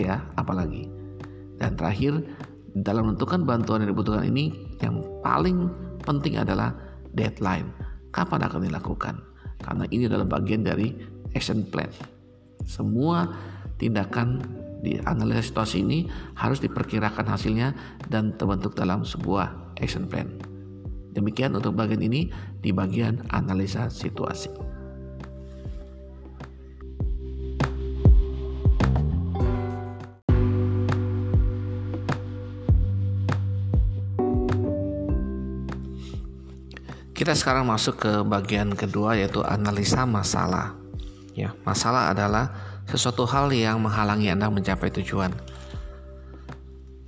ya, 0.01 0.25
apalagi. 0.41 0.89
Dan 1.61 1.77
terakhir 1.77 2.25
dalam 2.81 3.13
menentukan 3.13 3.45
bantuan 3.45 3.85
yang 3.85 3.93
dibutuhkan 3.93 4.25
ini 4.25 4.51
yang 4.81 5.05
paling 5.21 5.69
penting 6.01 6.41
adalah 6.41 6.73
deadline. 7.15 7.71
Kapan 8.15 8.47
akan 8.47 8.67
dilakukan? 8.67 9.15
Karena 9.63 9.85
ini 9.91 10.07
adalah 10.07 10.29
bagian 10.29 10.63
dari 10.63 10.95
action 11.35 11.67
plan. 11.67 11.91
Semua 12.63 13.27
tindakan 13.79 14.45
di 14.85 15.01
analisis 15.09 15.49
situasi 15.51 15.81
ini 15.81 16.07
harus 16.37 16.61
diperkirakan 16.61 17.25
hasilnya 17.25 17.73
dan 18.13 18.37
terbentuk 18.37 18.77
dalam 18.77 19.03
sebuah 19.03 19.75
action 19.81 20.05
plan. 20.05 20.29
Demikian 21.15 21.55
untuk 21.57 21.79
bagian 21.79 22.03
ini 22.03 22.29
di 22.61 22.75
bagian 22.75 23.23
analisa 23.31 23.89
situasi. 23.89 24.74
Kita 37.15 37.31
sekarang 37.31 37.71
masuk 37.71 38.03
ke 38.03 38.13
bagian 38.27 38.75
kedua 38.75 39.15
yaitu 39.15 39.39
analisa 39.47 40.03
masalah. 40.03 40.75
Ya, 41.31 41.55
masalah 41.63 42.11
adalah 42.11 42.51
sesuatu 42.91 43.23
hal 43.23 43.55
yang 43.55 43.79
menghalangi 43.79 44.35
Anda 44.35 44.51
mencapai 44.51 44.91
tujuan. 44.91 45.31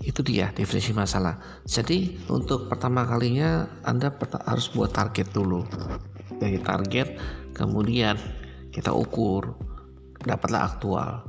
Itu 0.06 0.22
dia 0.22 0.54
definisi 0.54 0.94
masalah. 0.94 1.42
Jadi 1.66 2.22
untuk 2.30 2.70
pertama 2.70 3.02
kalinya 3.02 3.66
Anda 3.82 4.14
harus 4.46 4.70
buat 4.70 4.94
target 4.94 5.34
dulu. 5.34 5.66
Dari 6.38 6.62
target 6.62 7.18
kemudian 7.58 8.14
kita 8.70 8.94
ukur 8.94 9.58
dapatlah 10.22 10.70
aktual. 10.70 11.26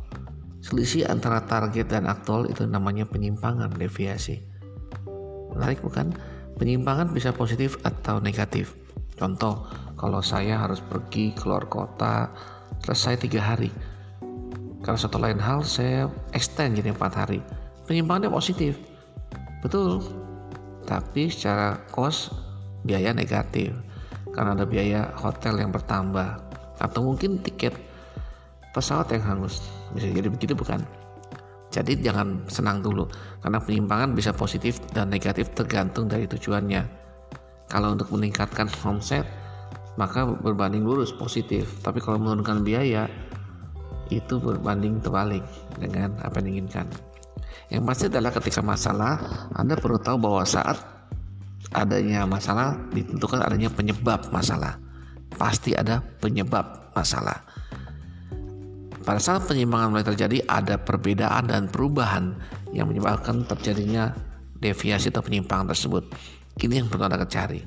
Selisih 0.61 1.09
antara 1.09 1.41
target 1.49 1.89
dan 1.89 2.05
aktual 2.05 2.45
itu 2.45 2.61
namanya 2.69 3.09
penyimpangan 3.09 3.73
deviasi. 3.73 4.37
Menarik 5.57 5.81
bukan? 5.81 6.13
Penyimpangan 6.57 7.13
bisa 7.13 7.29
positif 7.33 7.77
atau 7.85 8.17
negatif. 8.17 8.73
Contoh, 9.13 9.69
kalau 9.93 10.21
saya 10.25 10.57
harus 10.57 10.81
pergi 10.81 11.33
keluar 11.37 11.69
kota 11.69 12.33
selesai 12.81 13.29
tiga 13.29 13.41
hari. 13.41 13.69
Karena 14.81 14.97
satu 14.97 15.17
lain 15.21 15.37
hal 15.37 15.61
saya 15.61 16.09
extend 16.33 16.77
jadi 16.77 16.93
empat 16.93 17.13
hari. 17.13 17.41
Penyimpangannya 17.85 18.33
positif. 18.33 18.77
Betul. 19.61 20.01
Tapi 20.85 21.29
secara 21.29 21.77
kos 21.93 22.33
biaya 22.85 23.13
negatif. 23.13 23.73
Karena 24.33 24.53
ada 24.57 24.65
biaya 24.65 25.13
hotel 25.17 25.61
yang 25.61 25.69
bertambah. 25.69 26.41
Atau 26.77 27.05
mungkin 27.05 27.41
tiket 27.41 27.73
pesawat 28.73 29.13
yang 29.13 29.25
hangus. 29.25 29.61
Bisa 29.93 30.09
jadi 30.09 30.29
begitu 30.29 30.53
bukan 30.53 30.85
jadi 31.77 32.11
jangan 32.11 32.49
senang 32.49 32.81
dulu 32.81 33.05
karena 33.45 33.61
penyimpangan 33.61 34.17
bisa 34.17 34.33
positif 34.33 34.81
dan 34.95 35.13
negatif 35.13 35.53
tergantung 35.53 36.09
dari 36.09 36.25
tujuannya 36.25 36.81
kalau 37.69 37.93
untuk 37.93 38.09
meningkatkan 38.15 38.65
omset 38.87 39.27
maka 39.97 40.25
berbanding 40.25 40.85
lurus 40.85 41.13
positif 41.13 41.69
tapi 41.85 42.01
kalau 42.01 42.17
menurunkan 42.17 42.65
biaya 42.65 43.05
itu 44.07 44.39
berbanding 44.39 45.03
terbalik 45.03 45.43
dengan 45.77 46.15
apa 46.23 46.39
yang 46.39 46.63
diinginkan 46.63 46.87
yang 47.67 47.83
pasti 47.83 48.07
adalah 48.07 48.31
ketika 48.31 48.63
masalah, 48.63 49.19
Anda 49.51 49.75
perlu 49.75 49.99
tahu 49.99 50.15
bahwa 50.23 50.47
saat 50.47 50.79
adanya 51.75 52.23
masalah 52.23 52.79
ditentukan 52.95 53.43
adanya 53.43 53.67
penyebab 53.67 54.31
masalah. 54.31 54.79
Pasti 55.35 55.75
ada 55.75 55.99
penyebab 56.23 56.95
masalah. 56.95 57.43
Pada 59.07 59.23
saat 59.23 59.47
penyimpangan 59.47 59.87
mulai 59.87 60.03
terjadi, 60.03 60.43
ada 60.51 60.75
perbedaan 60.75 61.47
dan 61.47 61.71
perubahan 61.71 62.35
yang 62.75 62.91
menyebabkan 62.91 63.47
terjadinya 63.47 64.11
deviasi 64.59 65.07
atau 65.07 65.23
penyimpangan 65.23 65.71
tersebut. 65.71 66.11
Ini 66.59 66.83
yang 66.83 66.91
perlu 66.91 67.07
Anda 67.07 67.23
cari. 67.23 67.63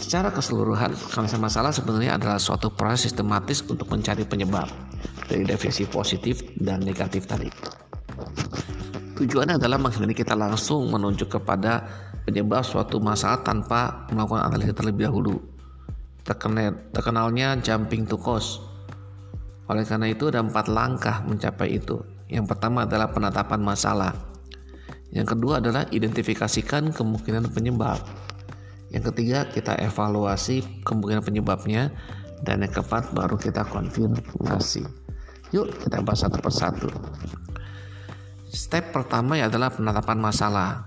Secara 0.00 0.32
keseluruhan, 0.32 0.96
analisa 0.96 1.36
masalah 1.36 1.76
sebenarnya 1.76 2.16
adalah 2.16 2.40
suatu 2.40 2.72
proses 2.72 3.12
sistematis 3.12 3.60
untuk 3.68 3.84
mencari 3.92 4.24
penyebab 4.24 4.64
dari 5.28 5.44
deviasi 5.44 5.84
positif 5.92 6.40
dan 6.56 6.80
negatif 6.80 7.28
tadi. 7.28 7.52
Tujuannya 9.20 9.60
adalah 9.60 9.76
menghindari 9.76 10.16
kita 10.16 10.32
langsung 10.32 10.88
menunjuk 10.88 11.36
kepada 11.36 11.84
penyebab 12.24 12.64
suatu 12.64 12.96
masalah 12.96 13.44
tanpa 13.44 14.08
melakukan 14.08 14.48
analisis 14.48 14.72
terlebih 14.72 15.12
dahulu. 15.12 15.36
Terkenal, 16.24 16.80
terkenalnya 16.96 17.60
jumping 17.60 18.08
to 18.08 18.16
cause. 18.16 18.73
Oleh 19.70 19.84
karena 19.88 20.12
itu 20.12 20.28
ada 20.28 20.44
empat 20.44 20.68
langkah 20.68 21.24
mencapai 21.24 21.80
itu. 21.80 22.00
Yang 22.28 22.52
pertama 22.52 22.84
adalah 22.84 23.08
penetapan 23.08 23.60
masalah. 23.64 24.12
Yang 25.14 25.38
kedua 25.38 25.62
adalah 25.62 25.88
identifikasikan 25.88 26.90
kemungkinan 26.92 27.48
penyebab. 27.54 28.02
Yang 28.90 29.14
ketiga 29.14 29.46
kita 29.48 29.78
evaluasi 29.80 30.84
kemungkinan 30.84 31.22
penyebabnya 31.24 31.94
dan 32.44 32.60
yang 32.60 32.72
keempat 32.74 33.14
baru 33.16 33.38
kita 33.40 33.64
konfirmasi. 33.66 34.84
Yuk 35.54 35.70
kita 35.80 36.02
bahas 36.02 36.26
satu 36.26 36.38
persatu. 36.42 36.90
Step 38.50 38.94
pertama 38.94 39.38
adalah 39.38 39.70
penetapan 39.70 40.18
masalah 40.18 40.86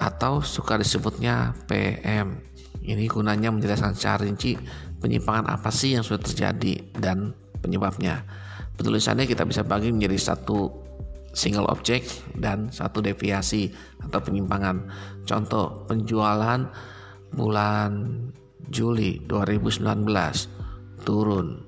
atau 0.00 0.40
suka 0.40 0.80
disebutnya 0.80 1.52
PM. 1.68 2.40
Ini 2.80 3.04
gunanya 3.08 3.52
menjelaskan 3.52 3.92
secara 3.92 4.24
rinci 4.24 4.56
penyimpangan 5.00 5.52
apa 5.52 5.68
sih 5.68 5.96
yang 5.96 6.04
sudah 6.04 6.24
terjadi 6.24 6.96
dan 6.96 7.36
penyebabnya. 7.60 8.24
Penulisannya 8.76 9.28
kita 9.28 9.44
bisa 9.44 9.60
bagi 9.62 9.92
menjadi 9.92 10.32
satu 10.32 10.72
single 11.30 11.68
object 11.70 12.24
dan 12.34 12.72
satu 12.74 13.04
deviasi 13.04 13.70
atau 14.02 14.18
penyimpangan. 14.18 14.88
Contoh 15.28 15.86
penjualan 15.86 16.66
bulan 17.36 17.90
Juli 18.72 19.22
2019 19.28 20.08
turun. 21.04 21.62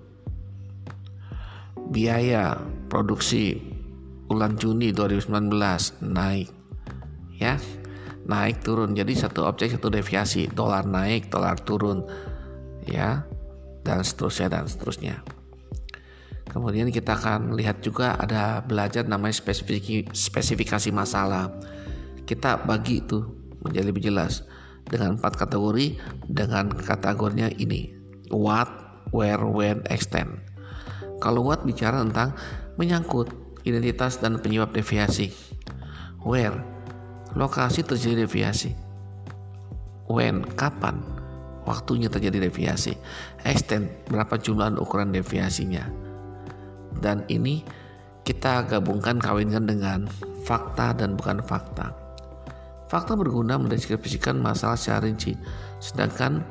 Biaya 1.93 2.57
produksi 2.89 3.73
bulan 4.33 4.57
Juni 4.57 4.97
2019 4.97 5.29
naik 6.09 6.49
ya 7.37 7.61
naik 8.25 8.65
turun 8.65 8.97
jadi 8.97 9.13
satu 9.13 9.45
objek 9.45 9.77
satu 9.77 9.93
deviasi 9.93 10.49
dolar 10.49 10.89
naik 10.89 11.29
dolar 11.29 11.61
turun 11.61 12.09
ya 12.89 13.29
dan 13.85 14.01
seterusnya 14.01 14.49
dan 14.49 14.65
seterusnya 14.65 15.21
kemudian 16.53 16.93
kita 16.93 17.17
akan 17.17 17.57
lihat 17.57 17.81
juga 17.81 18.15
ada 18.21 18.61
belajar 18.61 19.09
namanya 19.09 19.35
spesifikasi, 19.35 20.13
spesifikasi 20.13 20.93
masalah 20.93 21.49
kita 22.29 22.61
bagi 22.63 23.01
itu 23.01 23.25
menjadi 23.65 23.87
lebih 23.89 24.13
jelas 24.13 24.45
dengan 24.87 25.17
empat 25.17 25.41
kategori 25.41 25.97
dengan 26.29 26.69
kategorinya 26.71 27.49
ini 27.57 27.97
what 28.29 28.69
where 29.11 29.43
when 29.43 29.81
extend 29.89 30.39
kalau 31.23 31.47
what 31.47 31.65
bicara 31.65 32.03
tentang 32.03 32.35
menyangkut 32.77 33.31
identitas 33.63 34.19
dan 34.19 34.43
penyebab 34.43 34.75
deviasi. 34.75 35.31
Where, 36.23 36.59
lokasi 37.35 37.87
terjadi 37.87 38.27
deviasi. 38.27 38.75
When, 40.11 40.43
kapan, 40.59 41.03
waktunya 41.67 42.11
terjadi 42.11 42.51
deviasi. 42.51 42.99
Extent, 43.47 43.91
berapa 44.11 44.35
jumlah 44.39 44.83
ukuran 44.83 45.15
deviasinya. 45.15 45.87
Dan 47.01 47.25
ini 47.31 47.63
kita 48.23 48.67
gabungkan 48.67 49.19
kawinkan 49.19 49.67
dengan 49.67 50.07
fakta 50.47 50.95
dan 50.95 51.19
bukan 51.19 51.43
fakta. 51.43 51.91
Fakta 52.87 53.17
berguna 53.17 53.57
mendeskripsikan 53.57 54.37
masalah 54.37 54.77
secara 54.77 55.09
rinci, 55.09 55.33
sedangkan 55.81 56.45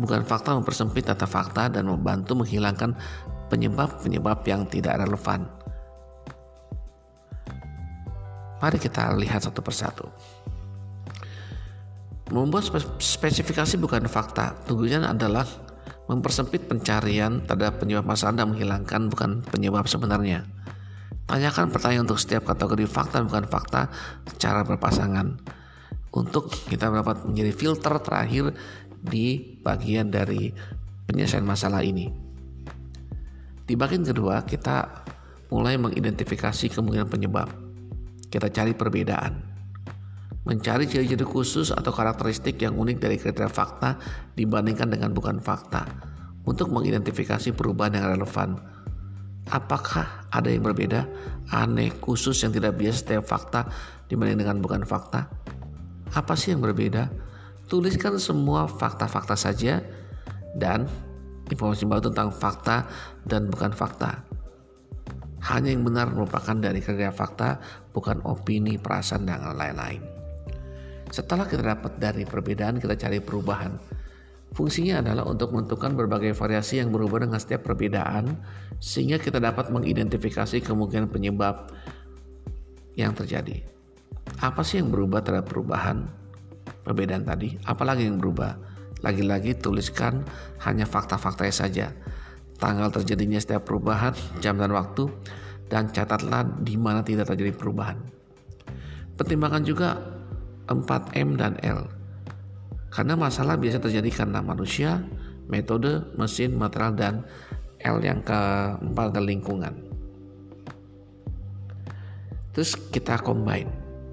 bukan 0.00 0.24
fakta 0.24 0.56
mempersempit 0.56 1.04
data 1.04 1.28
fakta 1.28 1.68
dan 1.68 1.84
membantu 1.84 2.32
menghilangkan 2.32 2.96
penyebab-penyebab 3.52 4.40
yang 4.48 4.64
tidak 4.66 4.96
relevan. 5.04 5.44
Mari 8.62 8.78
kita 8.80 9.12
lihat 9.18 9.44
satu 9.44 9.60
persatu. 9.60 10.06
Membuat 12.32 12.64
spesifikasi 12.96 13.76
bukan 13.76 14.08
fakta, 14.08 14.56
tujuannya 14.64 15.04
adalah 15.12 15.44
Mempersempit 16.12 16.68
pencarian 16.68 17.40
terhadap 17.48 17.80
penyebab 17.80 18.04
masalah 18.04 18.44
dan 18.44 18.52
menghilangkan 18.52 19.08
bukan 19.08 19.40
penyebab 19.48 19.88
sebenarnya. 19.88 20.44
Tanyakan 21.24 21.72
pertanyaan 21.72 22.04
untuk 22.04 22.20
setiap 22.20 22.52
kategori 22.52 22.84
fakta 22.84 23.24
bukan 23.24 23.48
fakta 23.48 23.88
secara 24.28 24.60
berpasangan. 24.60 25.40
Untuk 26.12 26.52
kita 26.68 26.92
dapat 26.92 27.24
menjadi 27.24 27.56
filter 27.56 27.96
terakhir 28.04 28.52
di 29.00 29.56
bagian 29.64 30.12
dari 30.12 30.52
penyelesaian 31.08 31.48
masalah 31.48 31.80
ini. 31.80 32.12
Di 33.64 33.72
bagian 33.72 34.04
kedua, 34.04 34.44
kita 34.44 35.08
mulai 35.48 35.80
mengidentifikasi 35.80 36.68
kemungkinan 36.68 37.08
penyebab. 37.08 37.48
Kita 38.28 38.52
cari 38.52 38.76
perbedaan 38.76 39.51
mencari 40.42 40.90
ciri-ciri 40.90 41.22
khusus 41.22 41.70
atau 41.70 41.94
karakteristik 41.94 42.58
yang 42.58 42.74
unik 42.74 42.98
dari 42.98 43.14
kriteria 43.14 43.50
fakta 43.50 43.94
dibandingkan 44.34 44.90
dengan 44.90 45.14
bukan 45.14 45.38
fakta 45.38 45.86
untuk 46.42 46.74
mengidentifikasi 46.74 47.54
perubahan 47.54 47.98
yang 47.98 48.06
relevan. 48.18 48.58
Apakah 49.50 50.26
ada 50.30 50.50
yang 50.50 50.62
berbeda, 50.62 51.06
aneh, 51.50 51.90
khusus 52.02 52.38
yang 52.42 52.54
tidak 52.54 52.78
biasa 52.78 52.98
setiap 53.02 53.24
fakta 53.26 53.66
dibanding 54.06 54.42
dengan 54.46 54.58
bukan 54.62 54.82
fakta? 54.86 55.30
Apa 56.14 56.34
sih 56.38 56.54
yang 56.54 56.62
berbeda? 56.62 57.10
Tuliskan 57.66 58.18
semua 58.18 58.66
fakta-fakta 58.66 59.34
saja 59.38 59.82
dan 60.58 60.86
informasi 61.50 61.86
baru 61.86 62.10
tentang 62.10 62.30
fakta 62.30 62.86
dan 63.26 63.50
bukan 63.50 63.74
fakta. 63.74 64.22
Hanya 65.42 65.74
yang 65.74 65.82
benar 65.82 66.06
merupakan 66.14 66.54
dari 66.54 66.78
kriteria 66.78 67.10
fakta, 67.10 67.58
bukan 67.90 68.22
opini, 68.22 68.78
perasaan, 68.78 69.26
dan 69.26 69.42
lain-lain. 69.42 70.21
Setelah 71.12 71.44
kita 71.44 71.60
dapat 71.60 72.00
dari 72.00 72.24
perbedaan, 72.24 72.80
kita 72.80 72.96
cari 72.96 73.20
perubahan. 73.20 73.76
Fungsinya 74.56 75.04
adalah 75.04 75.28
untuk 75.28 75.52
menentukan 75.52 75.92
berbagai 75.92 76.32
variasi 76.32 76.80
yang 76.80 76.88
berubah 76.88 77.28
dengan 77.28 77.36
setiap 77.36 77.68
perbedaan, 77.68 78.32
sehingga 78.80 79.20
kita 79.20 79.36
dapat 79.36 79.68
mengidentifikasi 79.68 80.64
kemungkinan 80.64 81.12
penyebab 81.12 81.68
yang 82.96 83.12
terjadi. 83.12 83.60
Apa 84.40 84.64
sih 84.64 84.80
yang 84.80 84.88
berubah 84.88 85.20
terhadap 85.20 85.52
perubahan 85.52 86.08
perbedaan 86.80 87.28
tadi? 87.28 87.60
Apalagi 87.68 88.08
yang 88.08 88.16
berubah? 88.16 88.56
Lagi-lagi 89.04 89.56
tuliskan 89.60 90.24
hanya 90.64 90.88
fakta-faktanya 90.88 91.54
saja. 91.54 91.86
Tanggal 92.56 92.88
terjadinya 92.88 93.36
setiap 93.36 93.68
perubahan, 93.68 94.16
jam 94.40 94.56
dan 94.56 94.72
waktu, 94.72 95.12
dan 95.68 95.92
catatlah 95.92 96.44
di 96.60 96.80
mana 96.80 97.04
tidak 97.04 97.28
terjadi 97.28 97.52
perubahan. 97.52 98.00
Pertimbangkan 99.16 99.64
juga 99.64 100.11
4M 100.68 101.38
dan 101.38 101.58
L. 101.62 101.88
Karena 102.92 103.16
masalah 103.16 103.56
biasa 103.56 103.80
terjadi 103.80 104.22
karena 104.22 104.44
manusia, 104.44 105.00
metode, 105.48 106.12
mesin, 106.14 106.54
material, 106.54 106.92
dan 106.92 107.14
L 107.82 107.98
yang 108.04 108.20
keempat 108.22 109.16
adalah 109.16 109.26
lingkungan. 109.26 109.74
Terus 112.52 112.76
kita 112.92 113.16
combine, 113.24 113.68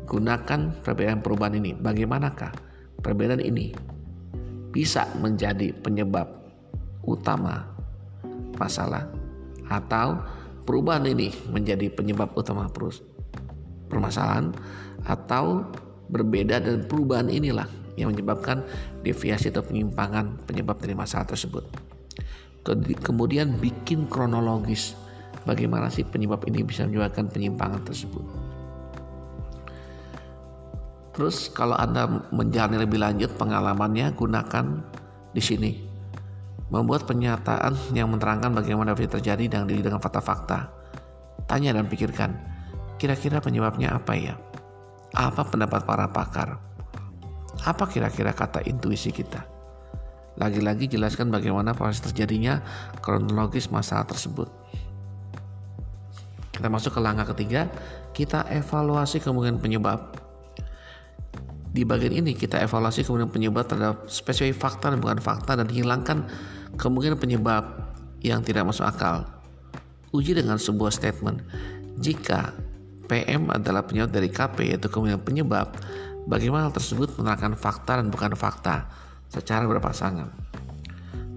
gunakan 0.08 0.80
perbedaan 0.80 1.20
perubahan 1.20 1.60
ini. 1.60 1.76
Bagaimanakah 1.76 2.56
perbedaan 3.04 3.44
ini 3.44 3.76
bisa 4.72 5.04
menjadi 5.20 5.76
penyebab 5.84 6.30
utama 7.04 7.68
masalah 8.56 9.08
atau 9.68 10.20
perubahan 10.64 11.06
ini 11.10 11.34
menjadi 11.50 11.90
penyebab 11.90 12.32
utama 12.38 12.70
permasalahan 13.90 14.54
atau 15.04 15.66
berbeda 16.10 16.62
dan 16.62 16.86
perubahan 16.90 17.30
inilah 17.30 17.70
yang 17.96 18.12
menyebabkan 18.16 18.66
deviasi 19.06 19.54
atau 19.54 19.62
penyimpangan 19.62 20.42
penyebab 20.48 20.80
dari 20.82 20.96
masalah 20.98 21.28
tersebut. 21.28 21.68
Kemudian 23.02 23.58
bikin 23.58 24.06
kronologis 24.06 24.94
bagaimana 25.48 25.90
sih 25.90 26.06
penyebab 26.06 26.44
ini 26.46 26.62
bisa 26.62 26.86
menyebabkan 26.86 27.32
penyimpangan 27.32 27.82
tersebut. 27.84 28.26
Terus 31.16 31.52
kalau 31.52 31.76
Anda 31.76 32.08
menjalani 32.32 32.80
lebih 32.80 33.02
lanjut 33.02 33.36
pengalamannya 33.36 34.16
gunakan 34.16 34.66
di 35.36 35.42
sini. 35.44 35.72
Membuat 36.70 37.10
pernyataan 37.10 37.98
yang 37.98 38.14
menerangkan 38.14 38.54
bagaimana 38.54 38.94
deviasi 38.94 39.18
terjadi 39.18 39.50
dan 39.50 39.66
dengan 39.66 39.98
fakta-fakta. 39.98 40.70
Tanya 41.50 41.74
dan 41.74 41.90
pikirkan, 41.90 42.38
kira-kira 43.02 43.42
penyebabnya 43.42 43.98
apa 43.98 44.14
ya? 44.14 44.38
Apa 45.14 45.42
pendapat 45.48 45.86
para 45.86 46.06
pakar? 46.10 46.62
Apa 47.66 47.90
kira-kira 47.90 48.32
kata 48.32 48.62
intuisi 48.70 49.10
kita? 49.10 49.44
Lagi-lagi 50.40 50.88
jelaskan 50.88 51.34
bagaimana 51.34 51.76
proses 51.76 52.00
terjadinya 52.00 52.64
kronologis 53.04 53.68
masalah 53.68 54.08
tersebut. 54.08 54.48
Kita 56.56 56.68
masuk 56.72 56.96
ke 56.96 57.00
langkah 57.04 57.28
ketiga, 57.36 57.68
kita 58.16 58.48
evaluasi 58.48 59.20
kemungkinan 59.20 59.60
penyebab. 59.60 60.16
Di 61.70 61.84
bagian 61.84 62.24
ini 62.24 62.36
kita 62.36 62.62
evaluasi 62.64 63.04
kemungkinan 63.04 63.32
penyebab 63.34 63.66
terhadap 63.68 64.08
spesifik 64.08 64.56
fakta 64.56 64.94
dan 64.94 65.00
bukan 65.04 65.20
fakta 65.20 65.60
dan 65.60 65.68
hilangkan 65.68 66.28
kemungkinan 66.80 67.20
penyebab 67.20 67.64
yang 68.24 68.40
tidak 68.44 68.68
masuk 68.68 68.88
akal. 68.88 69.28
Uji 70.16 70.36
dengan 70.36 70.56
sebuah 70.56 70.92
statement. 70.92 71.44
Jika 72.00 72.56
PM 73.10 73.50
adalah 73.50 73.82
penyebab 73.82 74.14
dari 74.14 74.30
KP 74.30 74.70
yaitu 74.70 74.88
kemudian 74.88 75.18
penyebab 75.18 75.74
bagaimana 76.30 76.70
hal 76.70 76.74
tersebut 76.78 77.10
menerangkan 77.18 77.58
fakta 77.58 77.98
dan 77.98 78.14
bukan 78.14 78.38
fakta 78.38 78.86
secara 79.34 79.66
berpasangan. 79.66 80.30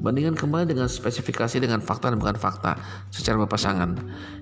Bandingkan 0.02 0.34
kembali 0.36 0.68
dengan 0.74 0.90
spesifikasi 0.90 1.62
dengan 1.62 1.80
fakta 1.80 2.12
dan 2.12 2.18
bukan 2.20 2.36
fakta 2.36 2.76
secara 3.08 3.40
berpasangan. 3.46 3.96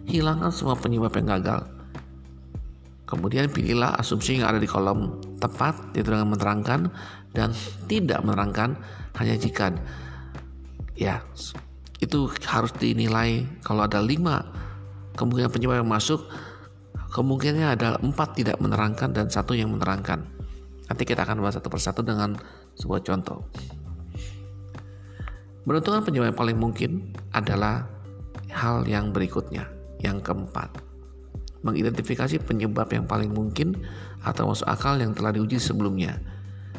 Hilangkan 0.08 0.50
semua 0.50 0.74
penyebab 0.74 1.12
yang 1.20 1.38
gagal. 1.38 1.68
Kemudian 3.04 3.50
pilihlah 3.50 3.94
asumsi 4.00 4.40
yang 4.40 4.50
ada 4.50 4.58
di 4.58 4.66
kolom 4.66 5.20
tepat 5.38 5.76
yaitu 5.94 6.10
dengan 6.10 6.32
menerangkan 6.32 6.90
dan 7.36 7.54
tidak 7.86 8.22
menerangkan 8.26 8.74
hanya 9.18 9.34
jika 9.38 9.74
ya 11.00 11.24
itu 12.00 12.28
harus 12.44 12.72
dinilai 12.76 13.44
kalau 13.64 13.88
ada 13.88 14.04
lima 14.04 14.44
kemungkinan 15.16 15.52
penyebab 15.52 15.80
yang 15.84 15.90
masuk 15.90 16.28
Kemungkinannya 17.10 17.74
adalah 17.74 17.98
empat 17.98 18.38
tidak 18.38 18.62
menerangkan 18.62 19.10
dan 19.10 19.26
satu 19.26 19.58
yang 19.58 19.74
menerangkan. 19.74 20.22
Nanti 20.86 21.02
kita 21.02 21.26
akan 21.26 21.42
bahas 21.42 21.58
satu 21.58 21.66
persatu 21.66 22.06
dengan 22.06 22.38
sebuah 22.78 23.02
contoh. 23.02 23.42
Menentukan 25.66 26.06
penyebab 26.06 26.30
yang 26.30 26.38
paling 26.38 26.58
mungkin 26.58 26.90
adalah 27.34 27.86
hal 28.54 28.86
yang 28.86 29.10
berikutnya. 29.10 29.66
Yang 30.00 30.32
keempat, 30.32 30.80
mengidentifikasi 31.60 32.40
penyebab 32.40 32.88
yang 32.88 33.04
paling 33.04 33.28
mungkin 33.34 33.76
atau 34.24 34.48
masuk 34.48 34.64
akal 34.64 34.96
yang 34.96 35.12
telah 35.12 35.34
diuji 35.34 35.60
sebelumnya. 35.60 36.16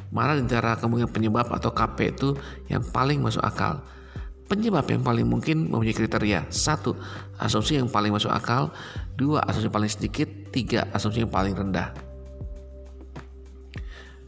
Mana 0.10 0.36
di 0.36 0.44
antara 0.44 0.74
kemungkinan 0.80 1.12
penyebab 1.13 1.48
atau 1.54 1.70
KP 1.70 1.98
itu 2.17 2.30
yang 2.67 2.82
paling 2.89 3.22
masuk 3.22 3.44
akal 3.46 3.86
Penyebab 4.51 4.83
yang 4.91 4.99
paling 4.99 5.23
mungkin 5.23 5.71
mempunyai 5.71 5.95
kriteria 5.95 6.51
satu 6.51 6.91
Asumsi 7.39 7.79
yang 7.79 7.87
paling 7.87 8.11
masuk 8.11 8.35
akal 8.35 8.75
dua 9.15 9.39
Asumsi 9.47 9.71
paling 9.71 9.87
sedikit 9.87 10.27
tiga 10.51 10.91
Asumsi 10.91 11.23
yang 11.23 11.31
paling 11.31 11.55
rendah 11.55 12.11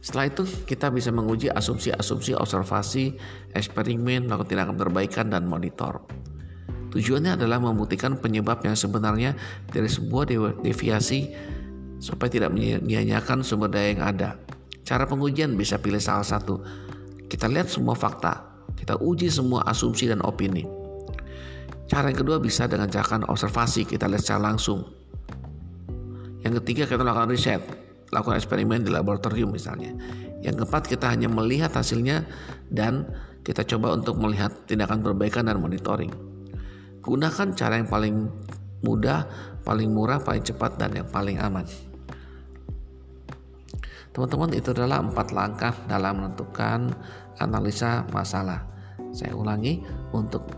setelah 0.04 0.28
itu 0.28 0.44
kita 0.68 0.92
bisa 0.92 1.08
menguji 1.08 1.48
asumsi-asumsi 1.48 2.36
observasi, 2.36 3.16
eksperimen, 3.56 4.28
melakukan 4.28 4.52
tindakan 4.52 4.76
perbaikan 4.76 5.32
dan 5.32 5.48
monitor. 5.48 6.04
Tujuannya 6.92 7.40
adalah 7.40 7.56
membuktikan 7.56 8.20
penyebab 8.20 8.60
yang 8.68 8.76
sebenarnya 8.76 9.32
dari 9.72 9.88
sebuah 9.88 10.28
deviasi 10.60 11.32
supaya 12.04 12.28
tidak 12.28 12.52
menyia-nyiakan 12.52 13.40
sumber 13.40 13.72
daya 13.72 13.96
yang 13.96 14.04
ada. 14.04 14.36
Cara 14.84 15.08
pengujian 15.08 15.56
bisa 15.56 15.80
pilih 15.80 15.98
salah 16.04 16.22
satu. 16.22 16.60
Kita 17.24 17.48
lihat 17.48 17.72
semua 17.72 17.96
fakta, 17.96 18.53
kita 18.72 18.96
uji 19.00 19.28
semua 19.28 19.64
asumsi 19.68 20.08
dan 20.08 20.24
opini. 20.24 20.64
Cara 21.84 22.08
yang 22.08 22.18
kedua 22.18 22.40
bisa 22.40 22.64
dengan 22.64 22.88
cara 22.88 23.22
observasi, 23.28 23.84
kita 23.84 24.08
lihat 24.08 24.24
secara 24.24 24.52
langsung. 24.52 24.88
Yang 26.40 26.64
ketiga 26.64 26.88
kita 26.88 27.04
lakukan 27.04 27.28
riset, 27.32 27.60
lakukan 28.12 28.36
eksperimen 28.40 28.84
di 28.84 28.90
laboratorium 28.92 29.52
misalnya. 29.52 29.92
Yang 30.44 30.64
keempat 30.64 30.84
kita 30.88 31.08
hanya 31.08 31.28
melihat 31.28 31.72
hasilnya 31.72 32.24
dan 32.68 33.08
kita 33.44 33.64
coba 33.64 33.96
untuk 33.96 34.16
melihat 34.20 34.52
tindakan 34.64 35.04
perbaikan 35.04 35.48
dan 35.48 35.60
monitoring. 35.60 36.12
Gunakan 37.04 37.52
cara 37.52 37.76
yang 37.76 37.88
paling 37.88 38.28
mudah, 38.84 39.28
paling 39.64 39.92
murah, 39.92 40.20
paling 40.20 40.44
cepat 40.44 40.80
dan 40.80 40.92
yang 40.96 41.08
paling 41.08 41.40
aman. 41.40 41.64
Teman-teman 44.14 44.54
itu 44.54 44.70
adalah 44.70 45.02
empat 45.02 45.34
langkah 45.34 45.74
dalam 45.90 46.22
menentukan 46.22 46.94
analisa 47.38 48.04
masalah. 48.10 48.62
Saya 49.14 49.34
ulangi 49.34 49.82
untuk 50.10 50.50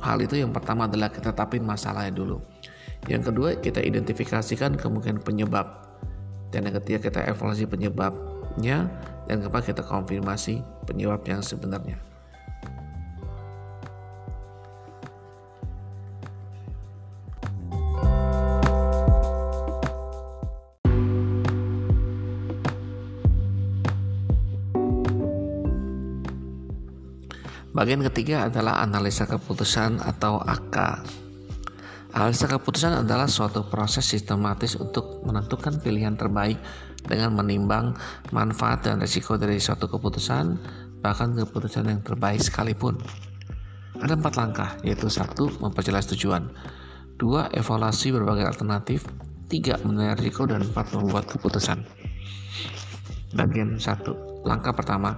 hal 0.00 0.20
itu 0.24 0.40
yang 0.40 0.52
pertama 0.52 0.88
adalah 0.88 1.12
kita 1.12 1.32
tapin 1.36 1.64
masalahnya 1.64 2.12
dulu. 2.14 2.40
Yang 3.06 3.32
kedua 3.32 3.48
kita 3.60 3.84
identifikasikan 3.84 4.74
kemungkinan 4.74 5.22
penyebab. 5.22 5.86
Dan 6.48 6.64
yang 6.64 6.80
ketiga 6.80 7.12
kita 7.12 7.20
evaluasi 7.28 7.68
penyebabnya 7.68 8.88
dan 9.28 9.44
keempat 9.44 9.68
kita 9.68 9.84
konfirmasi 9.84 10.64
penyebab 10.88 11.20
yang 11.28 11.44
sebenarnya. 11.44 12.07
Bagian 27.78 28.02
ketiga 28.10 28.50
adalah 28.50 28.82
analisa 28.82 29.22
keputusan 29.22 30.02
atau 30.02 30.42
AK. 30.42 30.76
Analisa 32.10 32.50
keputusan 32.50 33.06
adalah 33.06 33.30
suatu 33.30 33.70
proses 33.70 34.02
sistematis 34.02 34.74
untuk 34.74 35.22
menentukan 35.22 35.78
pilihan 35.78 36.18
terbaik 36.18 36.58
dengan 37.06 37.38
menimbang 37.38 37.94
manfaat 38.34 38.82
dan 38.82 38.98
risiko 38.98 39.38
dari 39.38 39.62
suatu 39.62 39.86
keputusan, 39.86 40.58
bahkan 41.06 41.38
keputusan 41.38 41.86
yang 41.86 42.02
terbaik 42.02 42.42
sekalipun. 42.42 42.98
Ada 44.02 44.18
empat 44.18 44.34
langkah, 44.34 44.74
yaitu 44.82 45.06
satu 45.06 45.46
memperjelas 45.62 46.10
tujuan, 46.10 46.50
dua 47.14 47.46
evaluasi 47.54 48.10
berbagai 48.10 48.58
alternatif, 48.58 49.06
tiga 49.46 49.78
menilai 49.86 50.18
risiko 50.18 50.50
dan 50.50 50.66
empat 50.66 50.98
membuat 50.98 51.30
keputusan. 51.30 51.86
Bagian 53.38 53.78
satu, 53.78 54.42
langkah 54.42 54.74
pertama, 54.74 55.14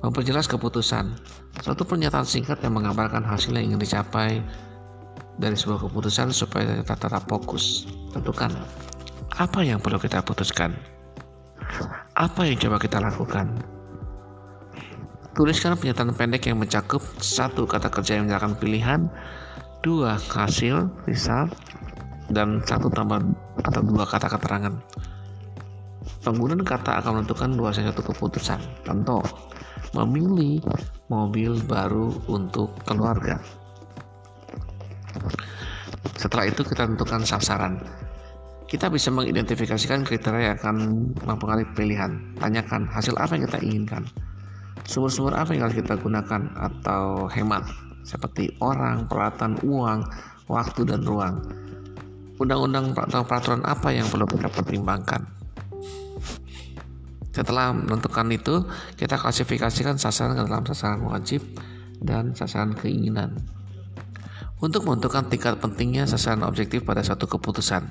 memperjelas 0.00 0.48
keputusan. 0.48 1.12
Suatu 1.60 1.84
pernyataan 1.84 2.24
singkat 2.24 2.60
yang 2.64 2.76
mengabarkan 2.76 3.24
hasil 3.24 3.52
yang 3.56 3.72
ingin 3.72 3.80
dicapai 3.80 4.40
dari 5.40 5.56
sebuah 5.56 5.88
keputusan 5.88 6.32
supaya 6.32 6.80
kita 6.80 6.96
tetap 6.96 7.24
fokus. 7.28 7.88
Tentukan 8.12 8.52
apa 9.36 9.60
yang 9.64 9.80
perlu 9.80 10.00
kita 10.00 10.24
putuskan. 10.24 10.76
Apa 12.16 12.44
yang 12.48 12.60
coba 12.60 12.76
kita 12.80 12.98
lakukan. 13.00 13.46
Tuliskan 15.32 15.78
pernyataan 15.78 16.12
pendek 16.12 16.50
yang 16.50 16.58
mencakup 16.58 17.00
satu 17.22 17.64
kata 17.64 17.88
kerja 17.88 18.18
yang 18.18 18.26
menyerahkan 18.26 18.58
pilihan, 18.58 19.00
dua 19.80 20.18
hasil, 20.18 20.90
result, 21.06 21.54
dan 22.34 22.60
satu 22.66 22.90
tambah 22.90 23.22
atau 23.62 23.80
dua 23.86 24.04
kata 24.04 24.26
keterangan. 24.26 24.74
Penggunaan 26.20 26.60
kata 26.66 27.00
akan 27.00 27.22
menentukan 27.22 27.56
dua 27.56 27.70
satu 27.72 28.02
keputusan. 28.12 28.60
Contoh, 28.84 29.22
memilih 29.94 30.62
mobil 31.10 31.58
baru 31.66 32.14
untuk 32.30 32.70
keluarga. 32.86 33.42
Setelah 36.14 36.52
itu 36.52 36.62
kita 36.62 36.86
tentukan 36.86 37.24
sasaran. 37.26 37.80
Kita 38.70 38.86
bisa 38.86 39.10
mengidentifikasikan 39.10 40.06
kriteria 40.06 40.54
yang 40.54 40.56
akan 40.62 40.76
mempengaruhi 41.26 41.66
pilihan. 41.74 42.38
Tanyakan 42.38 42.86
hasil 42.86 43.18
apa 43.18 43.34
yang 43.34 43.50
kita 43.50 43.58
inginkan. 43.66 44.02
Sumber-sumber 44.86 45.34
apa 45.34 45.50
yang 45.56 45.66
harus 45.66 45.82
kita 45.82 45.98
gunakan 45.98 46.42
atau 46.54 47.26
hemat 47.26 47.66
seperti 48.06 48.54
orang, 48.62 49.10
peralatan, 49.10 49.58
uang, 49.66 50.06
waktu, 50.46 50.86
dan 50.86 51.02
ruang. 51.02 51.42
Undang-undang 52.40 52.96
atau 52.96 53.26
peraturan 53.26 53.66
apa 53.66 53.90
yang 53.92 54.06
perlu 54.08 54.24
kita 54.24 54.48
pertimbangkan. 54.48 55.39
Setelah 57.30 57.70
menentukan 57.70 58.26
itu, 58.34 58.66
kita 58.98 59.14
klasifikasikan 59.14 59.96
sasaran 59.96 60.34
ke 60.34 60.42
dalam 60.50 60.66
sasaran 60.66 61.06
wajib 61.06 61.46
dan 62.02 62.34
sasaran 62.34 62.74
keinginan. 62.74 63.38
Untuk 64.60 64.84
menentukan 64.84 65.30
tingkat 65.30 65.56
pentingnya 65.62 66.04
sasaran 66.04 66.44
objektif 66.44 66.84
pada 66.84 67.00
suatu 67.00 67.30
keputusan, 67.30 67.86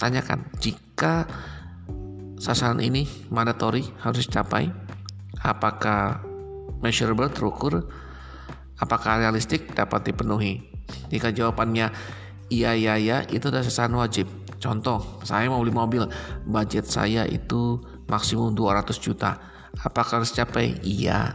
tanyakan 0.00 0.48
jika 0.62 1.26
sasaran 2.38 2.80
ini 2.80 3.04
mandatory 3.28 3.84
harus 4.00 4.24
dicapai, 4.24 4.70
apakah 5.42 6.22
measurable 6.80 7.28
terukur, 7.28 7.90
apakah 8.78 9.20
realistik 9.20 9.74
dapat 9.74 10.10
dipenuhi. 10.10 10.64
Jika 11.10 11.34
jawabannya 11.34 11.92
iya 12.48 12.72
iya 12.74 12.94
iya 12.98 13.16
itu 13.28 13.50
adalah 13.50 13.66
sasaran 13.66 13.98
wajib. 13.98 14.30
Contoh, 14.62 15.18
saya 15.26 15.50
mau 15.50 15.58
beli 15.58 15.74
mobil, 15.74 16.06
budget 16.46 16.86
saya 16.86 17.26
itu 17.26 17.82
maksimum 18.12 18.52
200 18.52 18.92
juta. 19.00 19.40
Apakah 19.80 20.20
harus 20.20 20.36
dicapai? 20.36 20.84
Iya. 20.84 21.32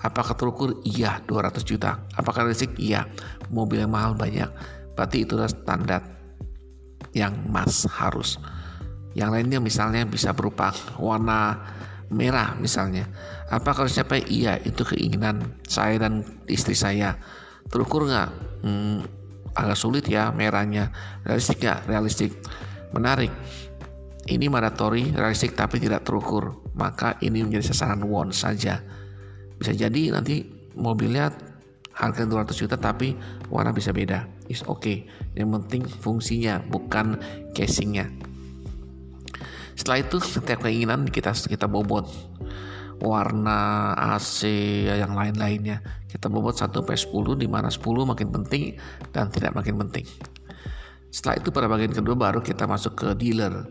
Apakah 0.00 0.32
terukur? 0.32 0.80
Iya, 0.88 1.20
200 1.28 1.60
juta. 1.68 2.08
Apakah 2.16 2.48
realistik? 2.48 2.72
Iya. 2.80 3.04
Mobil 3.52 3.84
yang 3.84 3.92
mahal 3.92 4.16
banyak. 4.16 4.48
Berarti 4.96 5.28
itulah 5.28 5.52
standar 5.52 6.00
yang 7.12 7.36
mas 7.52 7.84
harus. 7.84 8.40
Yang 9.12 9.30
lainnya 9.30 9.60
misalnya 9.60 10.02
bisa 10.08 10.32
berupa 10.32 10.72
warna 10.96 11.60
merah 12.08 12.56
misalnya. 12.56 13.06
Apakah 13.52 13.86
harus 13.86 13.94
capai? 13.94 14.24
Iya, 14.26 14.58
itu 14.64 14.82
keinginan 14.82 15.60
saya 15.68 16.00
dan 16.00 16.24
istri 16.48 16.74
saya. 16.74 17.20
Terukur 17.68 18.08
nggak? 18.08 18.30
Hmm, 18.64 19.04
agak 19.54 19.78
sulit 19.78 20.04
ya 20.10 20.34
merahnya. 20.34 20.90
Realistik 21.22 21.62
nggak? 21.62 21.80
Realistik. 21.86 22.32
Menarik. 22.90 23.30
Ini 24.24 24.48
mandatory, 24.48 25.12
realistik 25.12 25.52
tapi 25.52 25.76
tidak 25.76 26.08
terukur. 26.08 26.64
Maka 26.72 27.20
ini 27.20 27.44
menjadi 27.44 27.76
sasaran 27.76 28.00
won 28.08 28.32
saja. 28.32 28.80
Bisa 29.60 29.76
jadi 29.76 30.16
nanti 30.16 30.48
mobilnya 30.72 31.28
harga 31.92 32.24
200 32.24 32.56
juta 32.56 32.80
tapi 32.80 33.12
warna 33.52 33.76
bisa 33.76 33.92
beda. 33.92 34.24
Is 34.48 34.64
oke. 34.64 34.80
Okay. 34.80 34.96
yang 35.36 35.52
penting 35.52 35.84
fungsinya 35.84 36.64
bukan 36.64 37.20
casingnya. 37.52 38.08
Setelah 39.76 40.00
itu 40.00 40.16
setiap 40.22 40.64
keinginan 40.64 41.04
kita 41.04 41.36
kita 41.36 41.68
bobot. 41.68 42.08
Warna 43.04 43.92
AC 44.16 44.48
yang 44.88 45.12
lain-lainnya. 45.12 45.84
Kita 46.08 46.32
bobot 46.32 46.56
1 46.56 46.72
sampai 46.72 46.96
10 46.96 47.36
di 47.36 47.44
mana 47.50 47.68
10 47.68 47.82
makin 48.08 48.28
penting 48.32 48.80
dan 49.12 49.28
tidak 49.28 49.52
makin 49.52 49.76
penting. 49.84 50.06
Setelah 51.12 51.36
itu 51.44 51.52
pada 51.52 51.68
bagian 51.68 51.92
kedua 51.92 52.16
baru 52.16 52.40
kita 52.40 52.64
masuk 52.64 52.96
ke 52.96 53.08
dealer 53.18 53.66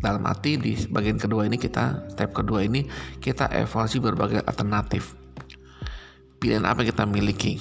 dalam 0.00 0.24
arti 0.24 0.56
di 0.56 0.72
bagian 0.88 1.20
kedua 1.20 1.44
ini 1.44 1.60
kita 1.60 2.08
step 2.12 2.32
kedua 2.32 2.64
ini 2.64 2.88
kita 3.20 3.52
evaluasi 3.52 4.00
berbagai 4.00 4.40
alternatif. 4.42 5.14
Pilihan 6.40 6.64
apa 6.64 6.80
yang 6.80 6.96
kita 6.96 7.04
miliki? 7.04 7.60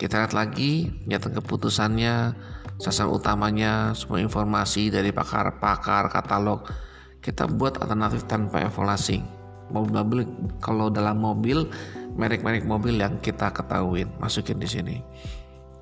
Kita 0.00 0.24
lihat 0.24 0.32
lagi 0.32 0.88
nyata 1.04 1.28
keputusannya 1.28 2.32
sasaran 2.80 3.12
utamanya 3.12 3.92
semua 3.92 4.24
informasi 4.24 4.88
dari 4.88 5.12
pakar-pakar 5.12 6.08
katalog. 6.08 6.64
Kita 7.20 7.44
buat 7.44 7.76
alternatif 7.82 8.24
tanpa 8.24 8.64
evaluasi. 8.64 9.20
Mobil-mobil 9.68 10.24
kalau 10.64 10.88
dalam 10.88 11.20
mobil 11.20 11.68
merek-merek 12.16 12.64
mobil 12.64 12.96
yang 12.96 13.20
kita 13.20 13.52
ketahui 13.52 14.08
masukin 14.16 14.56
di 14.56 14.68
sini. 14.70 14.96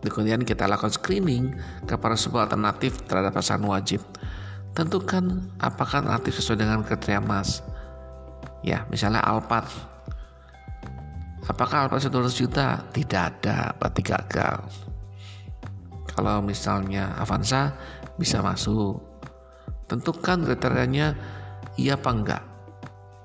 Kemudian 0.02 0.42
kita 0.42 0.66
lakukan 0.66 0.90
screening 0.90 1.54
kepada 1.86 2.18
sebuah 2.18 2.50
alternatif 2.50 2.98
terhadap 3.06 3.38
pasangan 3.38 3.78
wajib 3.78 4.02
tentukan 4.76 5.48
apakah 5.56 6.04
alternatif 6.04 6.36
sesuai 6.36 6.60
dengan 6.60 6.84
kriteria 6.84 7.24
Mas. 7.24 7.64
Ya, 8.60 8.84
misalnya 8.92 9.24
Alphard. 9.24 9.64
Apakah 11.48 11.88
Alphard 11.88 12.12
200 12.12 12.36
juta? 12.36 12.84
Tidak 12.92 13.22
ada, 13.24 13.72
berarti 13.80 14.02
gagal. 14.04 14.68
Kalau 16.12 16.44
misalnya 16.44 17.16
Avanza 17.16 17.72
bisa 18.20 18.44
masuk. 18.44 19.00
Tentukan 19.88 20.44
kriterianya 20.44 21.16
iya 21.80 21.96
apa 21.96 22.10
enggak. 22.12 22.44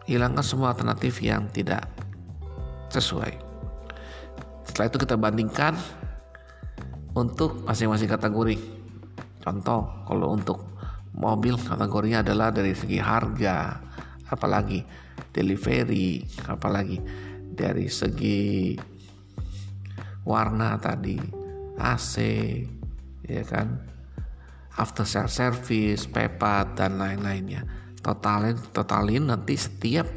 Hilangkan 0.07 0.45
semua 0.45 0.71
alternatif 0.71 1.19
yang 1.19 1.51
tidak 1.51 1.83
sesuai. 2.95 3.33
Setelah 4.67 4.87
itu 4.87 4.97
kita 5.03 5.15
bandingkan 5.19 5.73
untuk 7.11 7.65
masing-masing 7.67 8.07
kategori. 8.07 8.55
Contoh, 9.41 9.89
kalau 10.05 10.37
untuk 10.37 10.71
mobil 11.15 11.60
kategorinya 11.60 12.24
adalah 12.24 12.52
dari 12.52 12.71
segi 12.71 12.97
harga 13.00 13.80
apalagi 14.32 14.80
delivery 15.36 16.24
apalagi 16.47 16.97
dari 17.52 17.91
segi 17.91 18.74
warna 20.24 20.78
tadi 20.80 21.19
AC 21.82 22.15
ya 23.26 23.43
kan? 23.45 23.67
After 24.80 25.04
sales 25.04 25.36
service 25.36 26.08
pepat 26.08 26.80
dan 26.80 26.95
lain-lainnya. 26.95 27.67
Totalin 28.02 28.58
totalin 28.74 29.30
nanti 29.30 29.54
setiap 29.54 30.10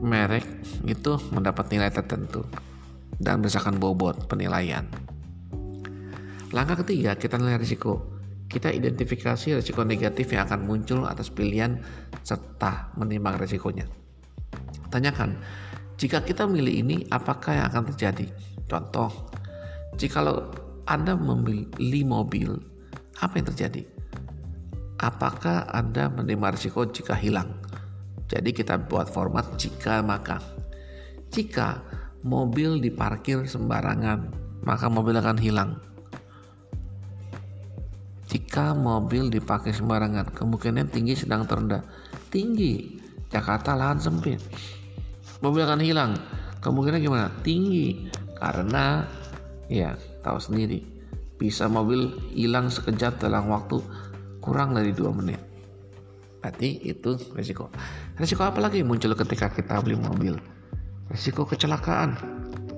merek 0.00 0.46
itu 0.88 1.20
mendapat 1.34 1.68
nilai 1.68 1.92
tertentu 1.92 2.48
dan 3.20 3.44
berdasarkan 3.44 3.76
bobot 3.76 4.24
penilaian. 4.24 4.88
Langkah 6.54 6.80
ketiga 6.80 7.12
kita 7.18 7.36
nilai 7.36 7.60
risiko 7.60 8.15
kita 8.46 8.70
identifikasi 8.70 9.58
risiko 9.58 9.82
negatif 9.82 10.30
yang 10.30 10.46
akan 10.46 10.66
muncul 10.66 11.02
atas 11.06 11.30
pilihan 11.34 11.82
serta 12.22 12.94
menimbang 12.94 13.38
risikonya. 13.42 13.90
Tanyakan, 14.90 15.34
jika 15.98 16.22
kita 16.22 16.46
milih 16.46 16.74
ini, 16.86 16.96
apakah 17.10 17.58
yang 17.58 17.66
akan 17.74 17.90
terjadi? 17.92 18.30
Contoh, 18.70 19.10
jika 19.98 20.22
Anda 20.86 21.18
membeli 21.18 22.02
mobil, 22.06 22.54
apa 23.18 23.42
yang 23.42 23.50
terjadi? 23.50 23.82
Apakah 25.02 25.66
Anda 25.74 26.08
menerima 26.08 26.54
risiko 26.54 26.86
jika 26.86 27.18
hilang? 27.18 27.58
Jadi 28.30 28.54
kita 28.54 28.78
buat 28.86 29.10
format 29.10 29.58
jika 29.58 30.00
maka. 30.02 30.38
Jika 31.34 31.82
mobil 32.22 32.78
diparkir 32.78 33.44
sembarangan, 33.44 34.30
maka 34.62 34.86
mobil 34.86 35.18
akan 35.18 35.38
hilang 35.38 35.78
jika 38.26 38.74
mobil 38.74 39.30
dipakai 39.30 39.70
sembarangan, 39.70 40.34
kemungkinan 40.34 40.90
tinggi 40.90 41.14
sedang 41.14 41.46
terendah. 41.46 41.86
Tinggi. 42.26 42.98
Jakarta 43.30 43.78
lahan 43.78 44.02
sempit. 44.02 44.42
Mobil 45.42 45.62
akan 45.62 45.82
hilang. 45.82 46.12
Kemungkinan 46.58 46.98
gimana? 46.98 47.30
Tinggi. 47.46 48.10
Karena 48.34 49.06
ya 49.70 49.94
tahu 50.22 50.38
sendiri 50.42 50.82
bisa 51.36 51.68
mobil 51.68 52.16
hilang 52.32 52.72
sekejap 52.72 53.20
dalam 53.22 53.46
waktu 53.52 53.78
kurang 54.42 54.74
dari 54.74 54.90
dua 54.90 55.14
menit. 55.14 55.38
Berarti 56.42 56.82
itu 56.82 57.18
resiko. 57.34 57.70
Resiko 58.18 58.42
apa 58.46 58.58
lagi 58.58 58.82
muncul 58.82 59.14
ketika 59.14 59.50
kita 59.54 59.82
beli 59.82 59.98
mobil? 59.98 60.34
Resiko 61.10 61.46
kecelakaan. 61.46 62.18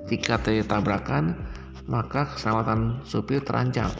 Jika 0.08 0.40
terjadi 0.40 0.64
tabrakan, 0.76 1.36
maka 1.84 2.32
keselamatan 2.32 3.04
supir 3.04 3.44
terancam. 3.44 3.92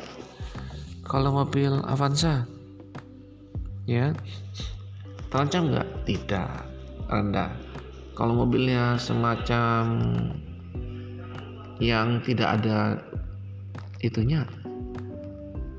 Kalau 1.09 1.33
mobil 1.33 1.73
Avanza, 1.89 2.45
ya 3.89 4.13
terancam 5.33 5.73
nggak? 5.73 5.89
Tidak, 6.05 6.53
rendah. 7.09 7.49
Kalau 8.13 8.45
mobilnya 8.45 9.01
semacam 9.01 10.05
yang 11.81 12.21
tidak 12.29 12.61
ada 12.61 13.01
itunya, 14.05 14.45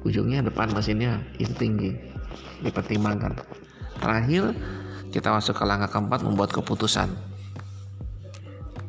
ujungnya 0.02 0.42
depan 0.42 0.74
mesinnya 0.74 1.22
itu 1.38 1.54
tinggi, 1.54 1.94
dipertimbangkan. 2.66 3.38
Terakhir, 4.02 4.58
kita 5.14 5.30
masuk 5.30 5.62
ke 5.62 5.64
langkah 5.70 5.94
keempat 5.94 6.26
membuat 6.26 6.50
keputusan. 6.50 7.14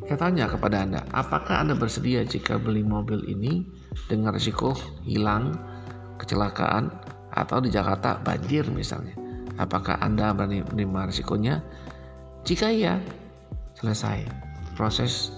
Saya 0.08 0.16
tanya 0.16 0.48
kepada 0.48 0.88
Anda, 0.88 1.04
apakah 1.12 1.60
Anda 1.60 1.76
bersedia 1.76 2.24
jika 2.24 2.56
beli 2.56 2.80
mobil 2.80 3.28
ini 3.28 3.62
dengan 4.08 4.34
risiko 4.34 4.72
hilang, 5.06 5.54
kecelakaan, 6.20 6.92
atau 7.32 7.58
di 7.62 7.72
Jakarta 7.72 8.20
banjir 8.20 8.68
misalnya? 8.68 9.16
Apakah 9.56 10.00
Anda 10.00 10.32
berani 10.32 10.64
menerima 10.64 11.10
risikonya? 11.12 11.60
Jika 12.44 12.72
iya, 12.72 12.96
selesai. 13.76 14.24
Proses 14.76 15.32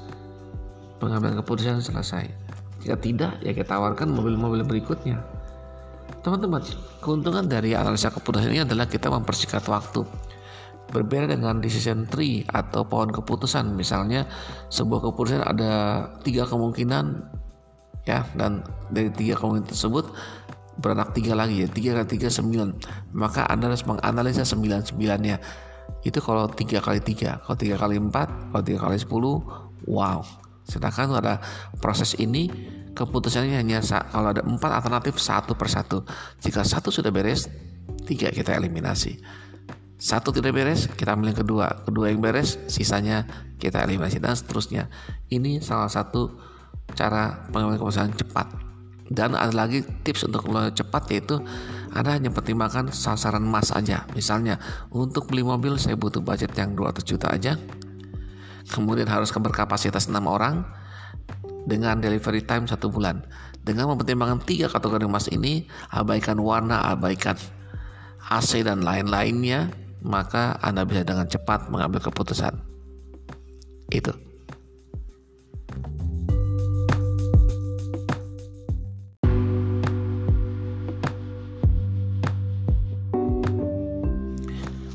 pengambilan 1.02 1.42
keputusan 1.42 1.82
selesai. 1.82 2.30
Jika 2.82 2.96
tidak, 2.98 3.32
ya 3.42 3.50
kita 3.54 3.78
tawarkan 3.78 4.14
mobil-mobil 4.14 4.62
berikutnya. 4.62 5.18
Teman-teman, 6.22 6.62
keuntungan 7.02 7.50
dari 7.50 7.74
analisa 7.74 8.14
keputusan 8.14 8.54
ini 8.54 8.62
adalah 8.62 8.86
kita 8.86 9.10
mempersingkat 9.10 9.66
waktu 9.66 10.06
berbeda 10.92 11.32
dengan 11.34 11.58
decision 11.58 12.04
tree 12.04 12.44
atau 12.52 12.84
pohon 12.84 13.08
keputusan 13.08 13.72
misalnya 13.72 14.28
sebuah 14.68 15.08
keputusan 15.08 15.40
ada 15.40 16.04
tiga 16.20 16.44
kemungkinan 16.44 17.24
ya 18.04 18.28
dan 18.36 18.60
dari 18.92 19.08
tiga 19.08 19.40
kemungkinan 19.40 19.72
tersebut 19.72 20.12
beranak 20.82 21.14
tiga 21.14 21.38
lagi 21.38 21.62
ya 21.62 21.68
tiga 21.70 21.96
kali 21.96 22.08
tiga 22.18 22.28
sembilan 22.28 22.68
maka 23.14 23.46
anda 23.46 23.70
harus 23.70 23.86
menganalisa 23.86 24.42
sembilan 24.42 24.82
sembilannya 24.82 25.36
itu 26.02 26.18
kalau 26.18 26.50
tiga 26.50 26.82
kali 26.82 26.98
tiga 26.98 27.38
kalau 27.46 27.56
tiga 27.56 27.78
kali 27.78 27.96
empat 28.02 28.50
kalau 28.50 28.62
tiga 28.66 28.78
kali 28.82 28.98
sepuluh 28.98 29.38
wow 29.86 30.20
sedangkan 30.66 31.22
ada 31.22 31.38
proses 31.78 32.18
ini 32.18 32.50
keputusannya 32.92 33.56
hanya 33.56 33.78
kalau 34.10 34.34
ada 34.34 34.42
empat 34.42 34.70
alternatif 34.82 35.22
satu 35.22 35.54
persatu 35.54 36.02
jika 36.42 36.66
satu 36.66 36.90
sudah 36.90 37.14
beres 37.14 37.46
tiga 38.02 38.34
kita 38.34 38.52
eliminasi 38.58 39.22
satu 40.02 40.34
tidak 40.34 40.58
beres, 40.58 40.90
kita 40.98 41.14
ambil 41.14 41.30
yang 41.30 41.40
kedua. 41.46 41.66
Kedua 41.86 42.10
yang 42.10 42.18
beres, 42.18 42.58
sisanya 42.66 43.22
kita 43.62 43.86
eliminasi 43.86 44.18
dan 44.18 44.34
seterusnya. 44.34 44.90
Ini 45.30 45.62
salah 45.62 45.86
satu 45.86 46.26
cara 46.98 47.46
pengambilan 47.54 47.78
keputusan 47.78 48.10
cepat. 48.18 48.71
Dan 49.12 49.36
ada 49.36 49.52
lagi 49.52 49.84
tips 49.84 50.24
untuk 50.24 50.48
mulai 50.48 50.72
cepat 50.72 51.04
yaitu 51.12 51.36
Anda 51.92 52.16
hanya 52.16 52.32
pertimbangkan 52.32 52.88
sasaran 52.88 53.44
emas 53.44 53.68
aja. 53.76 54.08
Misalnya, 54.16 54.56
untuk 54.88 55.28
beli 55.28 55.44
mobil 55.44 55.76
saya 55.76 56.00
butuh 56.00 56.24
budget 56.24 56.56
yang 56.56 56.72
200 56.72 57.04
juta 57.04 57.28
aja. 57.28 57.60
Kemudian 58.72 59.04
harus 59.04 59.28
berkapasitas 59.28 60.08
6 60.08 60.16
orang 60.24 60.64
dengan 61.68 62.00
delivery 62.00 62.40
time 62.40 62.64
satu 62.64 62.88
bulan. 62.88 63.20
Dengan 63.62 63.92
mempertimbangkan 63.92 64.42
tiga 64.48 64.66
kategori 64.72 65.04
emas 65.04 65.28
ini, 65.28 65.68
abaikan 65.92 66.40
warna, 66.40 66.80
abaikan 66.88 67.36
AC 68.32 68.64
dan 68.64 68.80
lain-lainnya, 68.80 69.70
maka 70.00 70.56
Anda 70.64 70.88
bisa 70.88 71.04
dengan 71.04 71.28
cepat 71.28 71.68
mengambil 71.68 72.00
keputusan. 72.00 72.58
Itu. 73.92 74.31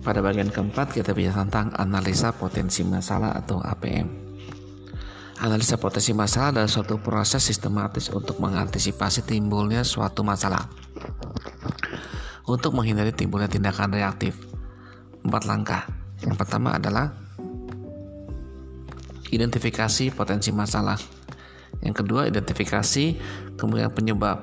Pada 0.07 0.23
bagian 0.23 0.47
keempat 0.47 0.95
kita 0.95 1.11
bicara 1.11 1.43
tentang 1.43 1.75
analisa 1.75 2.31
potensi 2.31 2.79
masalah 2.87 3.35
atau 3.35 3.59
APM. 3.59 4.07
Analisa 5.43 5.75
potensi 5.75 6.15
masalah 6.15 6.55
adalah 6.55 6.71
suatu 6.71 6.95
proses 7.03 7.43
sistematis 7.43 8.07
untuk 8.15 8.39
mengantisipasi 8.39 9.27
timbulnya 9.27 9.83
suatu 9.83 10.23
masalah. 10.23 10.63
Untuk 12.47 12.71
menghindari 12.71 13.11
timbulnya 13.11 13.51
tindakan 13.51 13.91
reaktif, 13.99 14.39
empat 15.27 15.43
langkah. 15.43 15.83
Yang 16.23 16.39
pertama 16.39 16.79
adalah 16.79 17.11
identifikasi 19.27 20.15
potensi 20.15 20.55
masalah. 20.55 20.95
Yang 21.83 22.07
kedua, 22.07 22.31
identifikasi 22.31 23.05
kemungkinan 23.59 23.91
penyebab. 23.91 24.39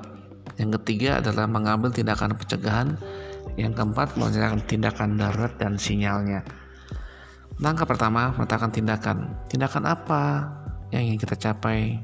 Yang 0.61 0.77
ketiga 0.77 1.25
adalah 1.25 1.49
mengambil 1.49 1.89
tindakan 1.89 2.37
pencegahan. 2.37 3.01
Yang 3.55 3.73
keempat, 3.79 4.19
melaksanakan 4.19 4.61
tindakan 4.67 5.09
darurat 5.15 5.53
dan 5.55 5.79
sinyalnya. 5.79 6.43
Langkah 7.63 7.87
pertama, 7.87 8.35
menetapkan 8.35 8.71
tindakan. 8.71 9.31
Tindakan 9.47 9.83
apa 9.87 10.51
yang 10.91 11.07
ingin 11.07 11.19
kita 11.23 11.39
capai? 11.39 11.95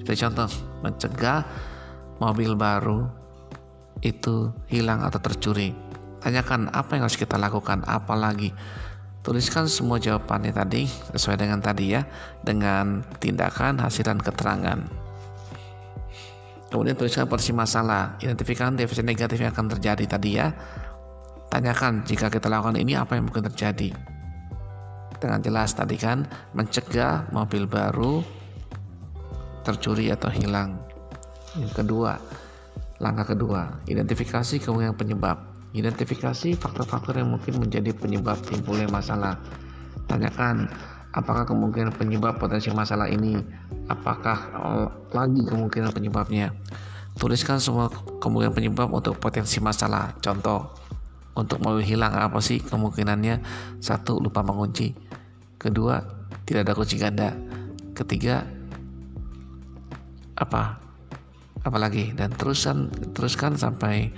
Seperti 0.00 0.24
contoh, 0.28 0.48
mencegah 0.84 1.40
mobil 2.20 2.52
baru 2.52 3.08
itu 4.00 4.52
hilang 4.68 5.04
atau 5.04 5.20
tercuri 5.20 5.90
Tanyakan 6.20 6.68
apa 6.76 7.00
yang 7.00 7.08
harus 7.08 7.16
kita 7.16 7.40
lakukan, 7.40 7.80
apalagi 7.88 8.52
tuliskan 9.24 9.64
semua 9.64 9.96
jawabannya 9.96 10.52
tadi 10.52 10.84
sesuai 11.16 11.40
dengan 11.40 11.64
tadi 11.64 11.96
ya, 11.96 12.04
dengan 12.44 13.00
tindakan, 13.16 13.80
hasil 13.80 14.04
dan 14.04 14.20
keterangan. 14.20 14.84
Kemudian 16.68 16.94
tuliskan 16.94 17.24
porsi 17.24 17.56
masalah, 17.56 18.20
identifikasi 18.20 18.76
defisit 18.76 19.02
negatif 19.02 19.40
yang 19.40 19.50
akan 19.50 19.72
terjadi 19.74 20.04
tadi 20.06 20.30
ya. 20.36 20.52
Tanyakan 21.50 22.06
jika 22.06 22.30
kita 22.30 22.46
lakukan 22.46 22.78
ini 22.78 22.94
apa 22.94 23.18
yang 23.18 23.26
mungkin 23.26 23.42
terjadi. 23.50 23.90
Dengan 25.18 25.42
jelas 25.42 25.74
tadi 25.74 25.98
kan 25.98 26.24
mencegah 26.56 27.28
mobil 27.34 27.66
baru 27.66 28.22
tercuri 29.66 30.08
atau 30.08 30.30
hilang. 30.32 30.78
Yang 31.58 31.84
kedua, 31.84 32.16
langkah 33.02 33.34
kedua, 33.34 33.82
identifikasi 33.90 34.62
kemungkinan 34.62 34.96
penyebab. 34.96 35.36
Identifikasi 35.74 36.54
faktor-faktor 36.56 37.18
yang 37.18 37.34
mungkin 37.34 37.58
menjadi 37.58 37.92
penyebab 37.92 38.38
timbulnya 38.46 38.86
masalah. 38.88 39.36
Tanyakan 40.06 40.70
apakah 41.10 41.44
kemungkinan 41.44 41.94
penyebab 41.98 42.38
potensi 42.38 42.70
masalah 42.70 43.10
ini, 43.10 43.36
apakah 43.90 44.38
lagi 45.10 45.42
kemungkinan 45.44 45.90
penyebabnya. 45.90 46.54
Tuliskan 47.18 47.60
semua 47.60 47.90
kemungkinan 48.22 48.54
penyebab 48.54 48.88
untuk 48.94 49.18
potensi 49.20 49.60
masalah. 49.60 50.16
Contoh, 50.22 50.72
untuk 51.36 51.62
mobil 51.62 51.86
hilang 51.86 52.14
apa 52.16 52.38
sih 52.42 52.58
kemungkinannya? 52.62 53.42
Satu, 53.78 54.18
lupa 54.18 54.42
mengunci. 54.42 54.92
Kedua, 55.60 56.00
tidak 56.48 56.68
ada 56.68 56.74
kunci 56.74 56.96
ganda. 56.96 57.36
Ketiga, 57.94 58.46
apa? 60.38 60.80
Apalagi 61.60 62.16
dan 62.16 62.32
teruskan 62.32 62.88
teruskan 63.12 63.52
sampai 63.52 64.08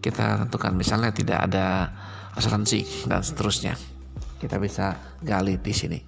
kita 0.00 0.40
tentukan 0.44 0.72
misalnya 0.72 1.12
tidak 1.12 1.48
ada 1.48 1.92
asuransi 2.34 3.08
dan 3.08 3.20
seterusnya 3.20 3.76
kita 4.40 4.56
bisa 4.56 4.96
gali 5.20 5.60
di 5.60 5.72
sini 5.76 6.00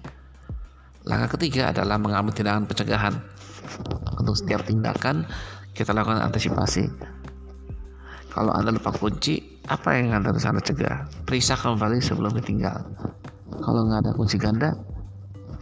langkah 1.05 1.37
ketiga 1.37 1.69
adalah 1.69 2.01
mengambil 2.01 2.33
tindakan 2.33 2.65
pencegahan 2.65 3.13
untuk 4.17 4.33
setiap 4.33 4.65
tindakan 4.65 5.29
kita 5.77 5.93
lakukan 5.93 6.25
antisipasi 6.25 6.89
kalau 8.33 8.49
anda 8.49 8.73
lupa 8.73 8.89
kunci 8.89 9.52
apa 9.71 9.95
yang 9.95 10.11
anda 10.11 10.35
harus 10.35 10.43
anda 10.43 10.59
cegah? 10.59 11.07
Periksa 11.23 11.55
kembali 11.55 12.03
sebelum 12.03 12.35
ditinggal. 12.35 12.83
Kalau 13.63 13.87
nggak 13.87 13.99
ada 14.03 14.11
kunci 14.17 14.35
ganda 14.35 14.75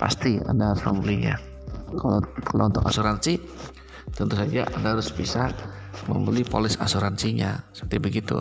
pasti 0.01 0.41
anda 0.49 0.73
harus 0.73 0.81
membelinya 0.89 1.37
kalau 1.99 2.23
kalau 2.41 2.71
untuk 2.71 2.83
asuransi 2.87 3.37
tentu 4.15 4.33
saja 4.33 4.67
anda 4.71 4.97
harus 4.97 5.11
bisa 5.11 5.51
membeli 6.07 6.47
polis 6.47 6.79
asuransinya 6.79 7.67
seperti 7.75 7.97
begitu. 7.99 8.39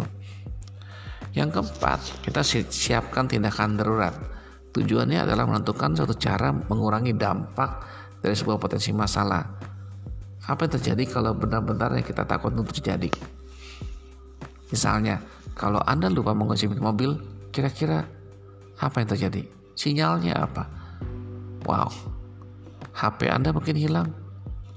Yang 1.35 1.61
keempat 1.61 2.01
kita 2.27 2.43
siapkan 2.47 3.31
tindakan 3.31 3.79
darurat. 3.79 4.15
Tujuannya 4.71 5.27
adalah 5.27 5.51
menentukan 5.51 5.99
suatu 5.99 6.15
cara 6.15 6.55
mengurangi 6.55 7.11
dampak 7.19 7.83
dari 8.23 8.39
sebuah 8.39 8.63
potensi 8.63 8.95
masalah. 8.95 9.43
Apa 10.47 10.67
yang 10.67 10.79
terjadi 10.79 11.05
kalau 11.11 11.35
benar-benar 11.35 11.91
yang 11.99 12.07
kita 12.07 12.23
takut 12.23 12.55
untuk 12.55 12.71
terjadi? 12.79 13.11
Misalnya 14.71 15.19
kalau 15.55 15.81
anda 15.85 16.09
lupa 16.09 16.33
mengunci 16.33 16.69
mobil 16.69 17.19
kira-kira 17.51 18.07
apa 18.81 19.03
yang 19.03 19.09
terjadi? 19.13 19.43
Sinyalnya 19.77 20.35
apa? 20.37 20.65
Wow. 21.69 21.93
HP 22.97 23.29
anda 23.29 23.53
mungkin 23.53 23.77
hilang 23.77 24.09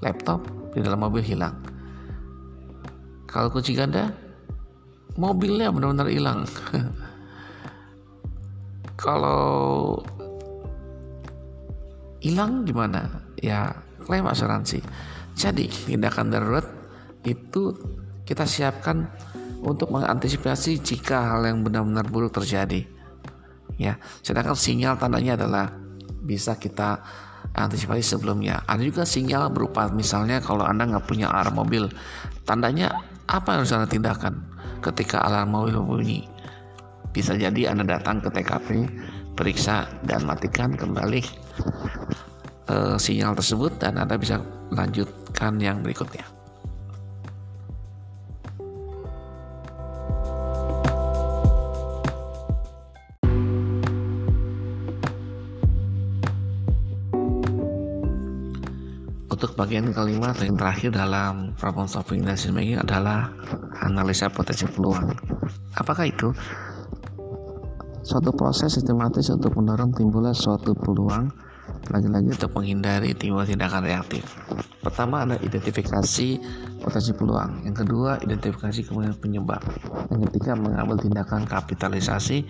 laptop 0.04 0.44
di 0.76 0.84
dalam 0.84 1.02
mobil 1.02 1.24
hilang. 1.24 1.56
Kalau 3.28 3.50
kunci 3.50 3.74
ganda 3.74 4.14
mobilnya 5.18 5.74
benar-benar 5.74 6.10
hilang. 6.12 6.46
Kalau 9.04 10.00
hilang 12.22 12.64
gimana? 12.64 13.10
Ya 13.42 13.76
klaim 14.06 14.28
asuransi. 14.28 14.80
Jadi 15.34 15.68
tindakan 15.68 16.30
darurat 16.30 16.68
itu 17.26 17.74
kita 18.24 18.48
siapkan 18.48 19.10
untuk 19.64 19.90
mengantisipasi 19.96 20.84
jika 20.84 21.34
hal 21.34 21.48
yang 21.48 21.64
benar-benar 21.64 22.04
buruk 22.12 22.36
terjadi 22.36 22.84
ya 23.80 23.98
sedangkan 24.22 24.54
sinyal 24.54 25.00
tandanya 25.00 25.40
adalah 25.40 25.72
bisa 26.24 26.56
kita 26.56 27.04
antisipasi 27.54 28.02
sebelumnya. 28.02 28.66
Ada 28.66 28.82
juga 28.82 29.04
sinyal 29.06 29.54
berupa 29.54 29.86
misalnya 29.92 30.42
kalau 30.42 30.66
Anda 30.66 30.90
nggak 30.90 31.06
punya 31.06 31.30
alarm 31.30 31.62
mobil, 31.62 31.84
tandanya 32.48 32.90
apa 33.30 33.54
yang 33.54 33.60
harus 33.64 33.74
Anda 33.76 33.88
tindakan 33.90 34.34
ketika 34.82 35.22
alarm 35.22 35.54
mobil 35.54 35.78
berbunyi? 35.78 36.26
Bisa 37.14 37.38
jadi 37.38 37.70
Anda 37.70 37.86
datang 37.86 38.26
ke 38.26 38.34
TKP, 38.34 38.90
periksa 39.38 39.86
dan 40.02 40.26
matikan 40.26 40.74
kembali 40.74 41.22
uh, 42.74 42.98
sinyal 42.98 43.38
tersebut 43.38 43.78
dan 43.78 44.02
Anda 44.02 44.18
bisa 44.18 44.42
lanjutkan 44.74 45.62
yang 45.62 45.86
berikutnya. 45.86 46.33
Untuk 59.44 59.60
bagian 59.60 59.92
kelima 59.92 60.32
yang 60.40 60.56
terakhir 60.56 60.96
dalam 60.96 61.52
problem 61.60 61.84
solving 61.84 62.24
decision 62.24 62.56
making 62.56 62.80
adalah 62.80 63.28
analisa 63.84 64.32
potensi 64.32 64.64
peluang. 64.72 65.12
Apakah 65.76 66.08
itu? 66.08 66.32
Suatu 68.08 68.32
proses 68.32 68.72
sistematis 68.72 69.28
untuk 69.36 69.52
mendorong 69.60 69.92
timbulnya 69.92 70.32
suatu 70.32 70.72
peluang 70.72 71.28
lagi-lagi 71.92 72.40
untuk 72.40 72.56
menghindari 72.56 73.12
timbul 73.20 73.44
tindakan 73.44 73.84
reaktif. 73.84 74.24
Pertama 74.80 75.28
ada 75.28 75.36
identifikasi 75.44 76.40
potensi 76.80 77.12
peluang. 77.12 77.68
Yang 77.68 77.84
kedua 77.84 78.24
identifikasi 78.24 78.80
kemungkinan 78.88 79.20
penyebab. 79.20 79.60
Yang 80.08 80.32
ketiga 80.32 80.56
mengambil 80.56 81.04
tindakan 81.04 81.44
kapitalisasi. 81.44 82.48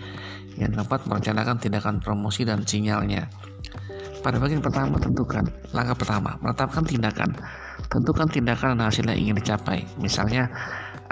Yang 0.62 0.78
keempat 0.78 1.10
merencanakan 1.10 1.58
tindakan 1.58 1.98
promosi 1.98 2.46
dan 2.46 2.62
sinyalnya. 2.62 3.26
Pada 4.24 4.40
bagian 4.40 4.64
pertama 4.64 4.96
tentukan 4.96 5.44
langkah 5.76 5.92
pertama 5.92 6.40
menetapkan 6.40 6.80
tindakan. 6.88 7.36
Tentukan 7.92 8.24
tindakan 8.32 8.80
dan 8.80 8.88
hasil 8.88 9.04
yang 9.04 9.20
ingin 9.20 9.36
dicapai. 9.36 9.84
Misalnya 10.00 10.48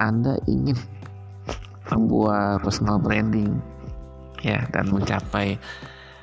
Anda 0.00 0.40
ingin 0.48 0.80
membuat 1.92 2.64
personal 2.64 2.96
branding 2.96 3.60
ya 4.40 4.64
dan 4.72 4.88
mencapai 4.88 5.60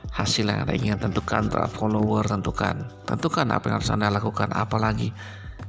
hasil 0.09 0.49
yang 0.49 0.65
Anda 0.65 0.73
ingin 0.73 0.97
tentukan 0.97 1.45
terhadap 1.53 1.69
follower 1.77 2.25
tentukan 2.25 2.89
tentukan 3.05 3.45
apa 3.53 3.69
yang 3.69 3.75
harus 3.77 3.93
Anda 3.93 4.09
lakukan 4.09 4.49
apalagi 4.57 5.13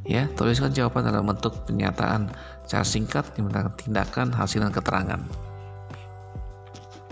ya 0.08 0.24
tuliskan 0.34 0.72
jawaban 0.72 1.04
dalam 1.04 1.28
bentuk 1.28 1.68
pernyataan 1.68 2.32
secara 2.64 2.86
singkat 2.88 3.24
tindakan 3.76 4.32
hasil 4.32 4.64
dan 4.64 4.72
keterangan 4.72 5.20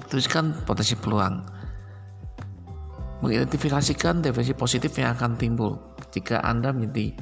tuliskan 0.09 0.57
potensi 0.65 0.97
peluang 0.97 1.58
mengidentifikasikan 3.19 4.23
definisi 4.23 4.55
positif 4.55 4.95
yang 4.95 5.15
akan 5.19 5.35
timbul 5.35 5.79
jika 6.15 6.39
Anda 6.43 6.71
menjadi 6.71 7.19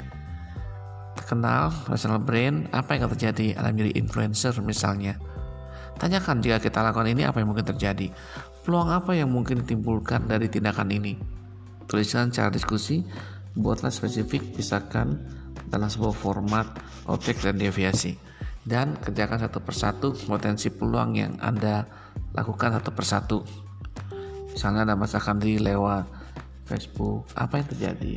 terkenal 1.17 1.73
personal 1.89 2.21
brand 2.21 2.69
apa 2.77 2.95
yang 2.95 3.09
akan 3.09 3.13
terjadi? 3.17 3.57
Anda 3.57 3.73
menjadi 3.73 3.93
influencer 3.97 4.53
misalnya. 4.61 5.17
Tanyakan 5.97 6.45
jika 6.45 6.61
kita 6.61 6.85
lakukan 6.85 7.09
ini 7.09 7.25
apa 7.25 7.41
yang 7.41 7.49
mungkin 7.49 7.65
terjadi? 7.65 8.13
Peluang 8.61 8.93
apa 8.93 9.17
yang 9.17 9.33
mungkin 9.33 9.65
ditimbulkan 9.65 10.29
dari 10.29 10.53
tindakan 10.53 10.93
ini? 10.93 11.17
Tuliskan 11.89 12.29
cara 12.29 12.53
diskusi 12.53 13.01
buatlah 13.57 13.89
spesifik 13.89 14.53
pisahkan 14.53 15.17
dalam 15.73 15.89
sebuah 15.89 16.13
format 16.13 16.67
objek 17.09 17.41
dan 17.41 17.57
deviasi. 17.57 18.13
Dan 18.67 18.99
kerjakan 18.99 19.47
satu 19.47 19.63
persatu 19.63 20.09
potensi 20.27 20.69
peluang 20.69 21.17
yang 21.17 21.33
Anda 21.41 21.87
lakukan 22.35 22.77
satu 22.77 22.91
persatu 22.93 23.39
misalnya 24.57 24.89
Anda 24.89 24.97
masakan 24.97 25.37
di 25.37 25.61
lewat 25.61 26.09
Facebook. 26.65 27.29
Apa 27.37 27.61
yang 27.61 27.69
terjadi? 27.77 28.15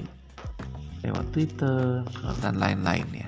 Lewat 1.04 1.26
Twitter 1.36 2.08
dan 2.40 2.56
lain-lainnya. 2.56 3.28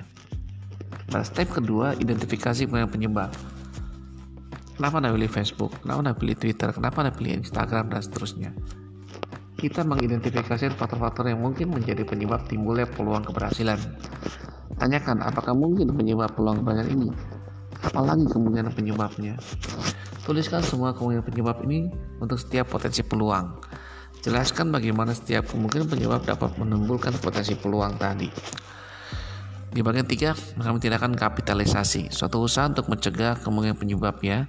Pada 1.12 1.20
step 1.20 1.52
kedua 1.52 1.92
identifikasi 2.00 2.64
penyebab. 2.66 3.28
Kenapa 4.80 4.96
Anda 4.96 5.12
pilih 5.12 5.28
Facebook? 5.28 5.76
Kenapa 5.84 6.00
Anda 6.00 6.14
pilih 6.16 6.36
Twitter? 6.40 6.72
Kenapa 6.72 7.04
Anda 7.04 7.12
pilih 7.12 7.44
Instagram? 7.44 7.92
Dan 7.92 8.00
seterusnya. 8.00 8.50
Kita 9.60 9.84
mengidentifikasi 9.84 10.72
faktor-faktor 10.74 11.28
yang 11.28 11.44
mungkin 11.44 11.68
menjadi 11.68 12.08
penyebab 12.08 12.48
timbulnya 12.48 12.88
peluang 12.88 13.28
keberhasilan. 13.28 13.78
Tanyakan 14.80 15.20
apakah 15.20 15.52
mungkin 15.52 15.92
penyebab 15.92 16.32
peluang 16.32 16.64
keberhasilan 16.64 16.96
ini? 16.96 17.12
Apalagi 17.84 18.24
kemungkinan 18.24 18.72
penyebabnya 18.72 19.36
Tuliskan 20.22 20.62
semua 20.62 20.94
kemungkinan 20.94 21.26
penyebab 21.26 21.66
ini 21.66 21.90
untuk 22.22 22.38
setiap 22.38 22.70
potensi 22.70 23.02
peluang. 23.02 23.58
Jelaskan 24.22 24.70
bagaimana 24.70 25.10
setiap 25.10 25.50
kemungkinan 25.50 25.90
penyebab 25.90 26.22
dapat 26.22 26.54
menimbulkan 26.62 27.10
potensi 27.18 27.58
peluang 27.58 27.98
tadi. 27.98 28.30
Di 29.72 29.82
bagian 29.82 30.06
tiga, 30.06 30.30
kami 30.36 30.78
tindakan 30.78 31.18
kapitalisasi, 31.18 32.14
suatu 32.14 32.38
usaha 32.38 32.70
untuk 32.70 32.86
mencegah 32.86 33.34
kemungkinan 33.42 33.74
penyebabnya 33.74 34.46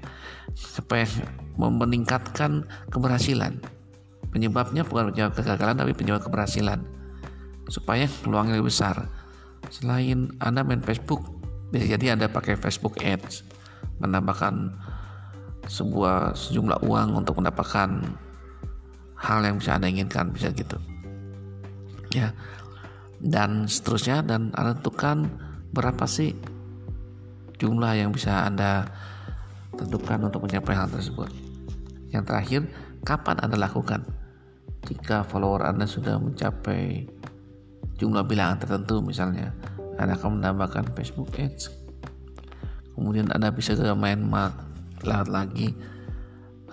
supaya 0.54 1.10
meningkatkan 1.58 2.70
keberhasilan. 2.94 3.58
Penyebabnya 4.30 4.86
bukan 4.86 5.10
penyebab 5.10 5.34
kegagalan 5.34 5.74
tapi 5.74 5.98
penyebab 5.98 6.22
keberhasilan. 6.22 6.86
Supaya 7.66 8.06
peluangnya 8.22 8.62
lebih 8.62 8.70
besar. 8.70 9.10
Selain 9.74 10.38
Anda 10.38 10.62
main 10.62 10.86
Facebook, 10.86 11.26
bisa 11.74 11.98
jadi 11.98 12.14
Anda 12.14 12.30
pakai 12.30 12.62
Facebook 12.62 13.02
Ads, 13.02 13.42
menambahkan 14.04 14.76
sebuah 15.68 16.36
sejumlah 16.36 16.84
uang 16.84 17.24
untuk 17.24 17.40
mendapatkan 17.40 17.90
hal 19.16 19.40
yang 19.44 19.56
bisa 19.60 19.80
anda 19.80 19.88
inginkan 19.88 20.36
bisa 20.36 20.52
gitu. 20.52 20.76
Ya. 22.12 22.36
Dan 23.24 23.72
seterusnya 23.72 24.20
dan 24.28 24.52
anda 24.52 24.76
tentukan 24.76 25.32
berapa 25.72 26.04
sih 26.04 26.36
jumlah 27.56 27.96
yang 27.96 28.12
bisa 28.12 28.44
anda 28.44 28.92
tentukan 29.80 30.28
untuk 30.28 30.44
mencapai 30.44 30.76
hal 30.76 30.92
tersebut. 30.92 31.32
Yang 32.12 32.24
terakhir 32.28 32.62
kapan 33.08 33.40
anda 33.40 33.56
lakukan? 33.56 34.04
Jika 34.84 35.24
follower 35.24 35.64
anda 35.64 35.88
sudah 35.88 36.20
mencapai 36.20 37.08
jumlah 37.96 38.28
bilangan 38.28 38.60
tertentu 38.60 39.00
misalnya 39.00 39.56
anda 39.96 40.20
akan 40.20 40.44
menambahkan 40.44 40.92
Facebook 40.92 41.32
Ads. 41.40 41.72
Kemudian 42.94 43.32
anda 43.32 43.50
bisa 43.50 43.74
ke 43.74 43.88
main 43.96 44.22
lewat 45.06 45.28
lagi 45.30 45.76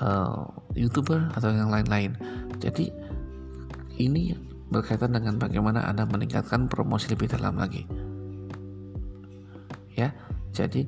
uh, 0.01 0.47
youtuber 0.74 1.28
atau 1.37 1.53
yang 1.53 1.70
lain-lain. 1.70 2.16
Jadi 2.59 2.91
ini 4.01 4.35
berkaitan 4.70 5.12
dengan 5.12 5.37
bagaimana 5.37 5.85
anda 5.85 6.07
meningkatkan 6.07 6.70
promosi 6.70 7.11
lebih 7.12 7.31
dalam 7.31 7.59
lagi. 7.59 7.85
Ya 9.95 10.14
jadi 10.55 10.87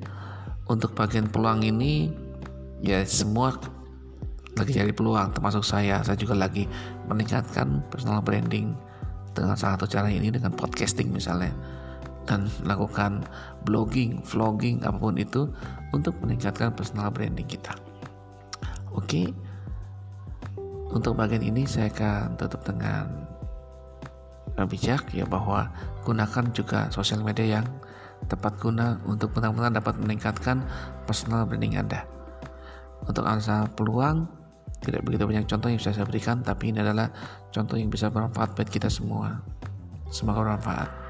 untuk 0.71 0.95
bagian 0.95 1.29
peluang 1.29 1.67
ini 1.67 2.15
ya 2.83 3.03
semua 3.05 3.59
lagi 4.57 4.73
cari 4.77 4.93
peluang 4.95 5.33
termasuk 5.35 5.65
saya. 5.65 6.01
Saya 6.05 6.17
juga 6.17 6.37
lagi 6.37 6.69
meningkatkan 7.09 7.83
personal 7.89 8.23
branding 8.23 8.73
dengan 9.33 9.57
salah 9.57 9.81
satu 9.81 9.89
cara 9.89 10.13
ini 10.13 10.29
dengan 10.29 10.53
podcasting 10.53 11.09
misalnya 11.09 11.53
dan 12.27 12.47
lakukan 12.63 13.27
blogging, 13.67 14.23
vlogging 14.23 14.83
apa 14.87 14.99
pun 14.99 15.19
itu 15.19 15.51
untuk 15.91 16.15
meningkatkan 16.23 16.71
personal 16.75 17.11
branding 17.11 17.47
kita. 17.47 17.75
Oke. 18.95 19.33
Untuk 20.93 21.17
bagian 21.17 21.41
ini 21.41 21.65
saya 21.65 21.89
akan 21.89 22.37
tutup 22.37 22.69
dengan 22.69 23.09
bijak 24.69 25.09
ya 25.17 25.25
bahwa 25.25 25.73
gunakan 26.05 26.53
juga 26.53 26.93
sosial 26.93 27.25
media 27.25 27.59
yang 27.59 27.67
tepat 28.29 28.61
guna 28.61 29.01
untuk 29.09 29.33
benar-benar 29.33 29.73
dapat 29.73 29.97
meningkatkan 29.99 30.63
personal 31.09 31.49
branding 31.49 31.81
Anda. 31.81 32.05
Untuk 33.09 33.27
analisa 33.27 33.67
peluang 33.73 34.29
tidak 34.85 35.03
begitu 35.07 35.27
banyak 35.27 35.49
contoh 35.49 35.73
yang 35.73 35.79
bisa 35.81 35.95
saya 35.95 36.07
berikan 36.07 36.45
tapi 36.45 36.71
ini 36.71 36.85
adalah 36.85 37.11
contoh 37.51 37.81
yang 37.81 37.89
bisa 37.89 38.13
bermanfaat 38.13 38.55
buat 38.55 38.69
kita 38.69 38.93
semua. 38.93 39.41
Semoga 40.13 40.45
bermanfaat. 40.45 41.02